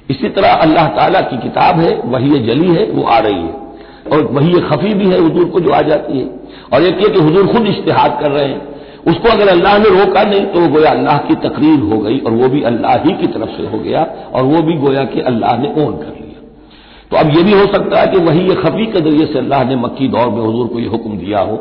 इसी 0.09 0.29
तरह 0.29 0.49
अल्लाह 0.49 0.87
ताला 0.87 1.21
की 1.21 1.37
किताब 1.37 1.79
है, 1.79 2.01
वही 2.05 2.29
जली 2.29 2.67
है, 2.67 2.91
वो 2.91 3.03
आ 3.03 3.19
रही 3.19 3.41
है। 3.41 3.67
और 4.11 4.23
वही 4.31 4.53
खफी 4.53 4.93
भी 4.93 5.05
है 5.05 5.25
हजूर 5.25 5.45
को 5.45 5.59
जो 5.59 5.71
आ 5.71 5.81
जाती 5.81 6.19
है। 6.19 6.25
और 6.73 6.83
एक 6.83 7.01
ये 7.01 7.09
कि 7.09 7.19
हजूर 7.19 7.47
खुद 7.47 7.67
इश्तेहाद 7.67 8.19
कर 8.21 8.31
रहे 8.31 8.49
हैं। 8.49 8.76
उसको 9.07 9.29
अगर 9.29 9.47
अल्लाह 9.47 9.77
ने 9.77 9.89
रोका 9.89 10.23
नहीं 10.23 10.45
तो 10.53 10.67
गोया 10.69 10.91
अल्लाह 10.91 11.17
की 11.27 11.35
तकरीर 11.43 11.79
हो 11.91 11.97
गई 11.99 12.17
और 12.19 12.31
वो 12.33 12.47
भी 12.49 12.61
अल्लाह 12.69 12.95
ही 13.03 13.13
की 13.13 13.27
तरफ़ 13.33 13.51
से 13.57 13.67
हो 13.67 13.79
गया 13.79 14.01
और 14.35 14.43
वो 14.45 14.61
भी 14.61 14.73
गोया 14.77 15.03
कि 15.11 15.21
अल्लाह 15.31 15.57
ने 15.57 15.69
ओन 15.83 15.93
कर 15.97 16.13
लिया। 16.15 16.41
तो 17.11 17.17
अब 17.17 17.29
यह 17.35 17.43
भी 17.43 17.53
हो 17.53 17.65
सकता 17.73 17.99
है 17.99 18.07
कि 18.07 18.19
वही 18.21 18.47
ये 18.47 18.55
खफी 18.55 18.85
के 18.85 19.01
ज़रिए 19.01 19.25
से 19.25 19.39
अल्लाह 19.39 19.63
ने 19.63 19.75
मक्की 19.75 20.07
दौर 20.07 20.29
में 20.29 20.41
हजूर 20.41 20.67
को 20.67 20.79
यह 20.79 20.89
हुक्म 20.89 21.17
दिया 21.17 21.41
हो 21.41 21.57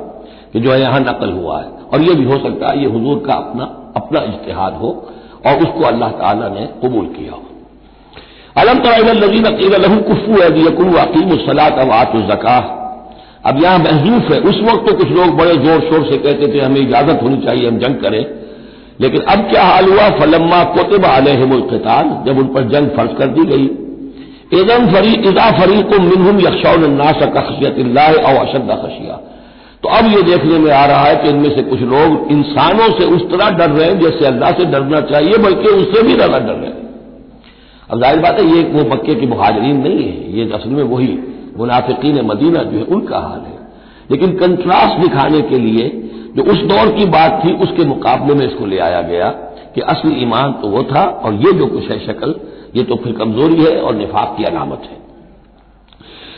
कि 0.52 0.60
जो 0.60 0.72
है 0.72 0.80
यहाँ 0.80 1.00
नकल 1.00 1.32
हुआ 1.32 1.58
है। 1.60 1.68
और 1.86 2.02
यह 2.02 2.14
भी 2.14 2.24
हो 2.24 2.38
सकता 2.38 2.70
है 2.70 2.82
ये 2.82 2.88
हजूर 2.90 3.22
का 3.26 3.34
अपना 3.34 3.64
अपना 3.96 4.20
इश्तेहार 4.24 4.72
हो 4.74 4.88
और 5.46 5.62
उसको 5.62 5.84
अल्लाह 5.84 6.10
ताला 6.20 6.48
ने 6.48 6.66
कबूल 6.82 7.06
किया 7.08 7.32
हो। 7.32 7.42
अलम 8.56 8.78
तजीन 8.80 9.44
अकील 9.44 9.74
लहू 9.82 10.00
कुफू 10.02 10.40
अकीम 10.98 11.36
सलात 11.46 11.78
अवात 11.78 12.16
जका 12.30 12.58
अब 13.46 13.62
यहाँ 13.62 13.78
महजूफ 13.78 14.30
है। 14.32 14.38
उस 14.40 14.60
वक्त 14.62 14.88
तो 14.88 14.96
कुछ 14.96 15.10
लोग 15.10 15.36
बड़े 15.36 15.54
ज़ोर 15.56 15.80
शोर 15.80 16.06
से 16.06 16.16
कहते 16.18 16.46
थे, 16.46 16.60
हमें 16.60 16.80
इजाज़त 16.80 17.22
होनी 17.22 17.36
चाहिए, 17.36 17.68
हम 17.68 17.78
जंग 17.78 17.94
करें। 17.96 18.24
लेकिन 19.00 19.20
अब 19.22 19.48
क्या 19.50 19.62
हाल 19.62 19.84
हुआ? 19.84 20.08
फलम्मा 20.10 20.62
कोतब 20.74 21.04
आलहमुल्कताल 21.04 22.10
जब 22.26 22.38
उन 22.38 22.46
पर 22.54 22.68
जंग 22.68 22.88
फ़र्ज़ 22.88 23.12
कर 23.18 23.26
दी 23.26 23.44
गई। 23.44 23.66
इदम 24.52 24.86
फरी 24.86 25.12
इजा 25.28 25.50
फरीक 25.50 25.94
मिनहुम 26.00 26.40
यक्षौनास 26.40 27.22
खशियत 27.36 27.78
और 27.98 28.36
अशद 28.36 28.70
खशिया। 28.82 29.20
तो 29.82 29.88
अब 29.88 30.06
यह 30.06 30.20
देखने 30.22 30.58
में 30.58 30.70
आ 30.72 30.84
रहा 30.86 31.04
है 31.04 31.16
कि 31.16 31.28
इनमें 31.28 31.48
से 31.56 31.62
कुछ 31.62 31.80
लोग 31.84 32.30
इंसानों 32.32 32.88
से 32.98 33.04
उस 33.06 33.22
तरह 33.30 33.50
डर 33.50 33.70
रहे 33.70 33.88
हैं, 33.88 33.98
जैसे 34.00 34.26
अल्लाह 34.26 34.50
से 34.50 34.64
डरना 34.64 35.00
चाहिए, 35.06 35.38
बल्कि 35.38 35.68
उससे 35.68 36.02
भी 36.02 36.14
ज़्यादा 36.14 36.38
डर 36.38 36.52
रहे 36.52 36.70
हैं। 36.70 36.84
अब 37.90 38.00
ज़ाहिर 38.00 38.18
बात 38.18 38.38
है, 38.40 38.46
ये 38.46 38.62
वो 38.62 38.84
मक्के 38.90 39.14
की 39.14 39.26
मुहाजरीन 39.26 39.80
नहीं 39.82 40.04
है, 40.04 40.38
ये 40.38 40.50
असल 40.52 40.70
में 40.70 40.82
वही 40.84 41.06
मुनाफिकीन 41.56 42.26
मदीना 42.26 42.62
जो 42.62 42.78
है, 42.78 42.84
उनका 42.84 43.18
हाल 43.18 43.40
है। 43.40 43.58
लेकिन 44.10 44.36
कंट्रास्ट 44.36 45.00
दिखाने 45.00 45.40
के 45.40 45.58
लिए 45.58 46.02
जो 46.36 46.42
उस 46.42 46.58
दौर 46.58 46.98
की 46.98 47.04
बात 47.04 47.42
थी, 47.44 47.52
उसके 47.52 47.84
मुकाबले 47.84 48.34
में 48.34 48.46
इसको 48.46 48.66
ले 48.66 48.78
आया 48.78 49.02
गया 49.02 49.28
कि 49.74 49.80
असली 49.80 50.14
ईमान 50.14 50.52
तो 50.52 50.68
वो 50.68 50.82
था 50.82 51.02
और 51.04 51.34
ये 51.34 51.52
जो 51.52 51.66
कुछ 51.66 51.90
है 51.90 52.06
शक्ल, 52.06 52.34
ये 52.76 52.82
तो 52.82 52.96
फिर 52.96 53.12
कमज़ोरी 53.12 53.64
है 53.64 53.80
और 53.80 53.94
निफाक 53.94 54.34
की 54.38 54.44
अलामत 54.44 54.82
है। 54.90 55.06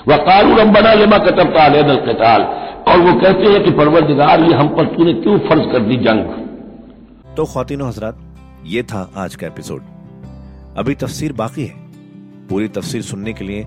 वह 0.09 0.17
कानून 0.17 0.59
रंबना 0.59 0.95
लमा 0.95 1.19
कतबता 1.19 1.65
अलकताल। 1.65 2.43
और 2.89 3.01
वो 3.01 3.21
कहते 3.21 3.53
हैं 3.53 3.65
कि 3.65 3.71
परवरदिगार, 3.71 4.41
ये 4.41 4.55
हम 4.55 4.69
पर 4.69 4.85
तूने 4.85 5.13
क्यों 5.13 5.39
फ़र्ज़ 5.39 5.73
कर 5.73 5.79
दी 5.79 5.97
जंग? 5.97 6.25
तो 7.37 7.45
खातिन 7.45 7.83
हजरात, 7.83 8.19
ये 8.67 8.83
था 8.83 9.11
आज 9.17 9.35
का 9.35 9.47
एपिसोड। 9.47 9.83
अभी 10.79 10.95
तफसीर 10.95 11.33
बाकी 11.33 11.65
है। 11.65 11.75
पूरी 12.51 12.69
तफसीर 12.69 13.03
सुनने 13.03 13.33
के 13.33 13.45
लिए 13.45 13.67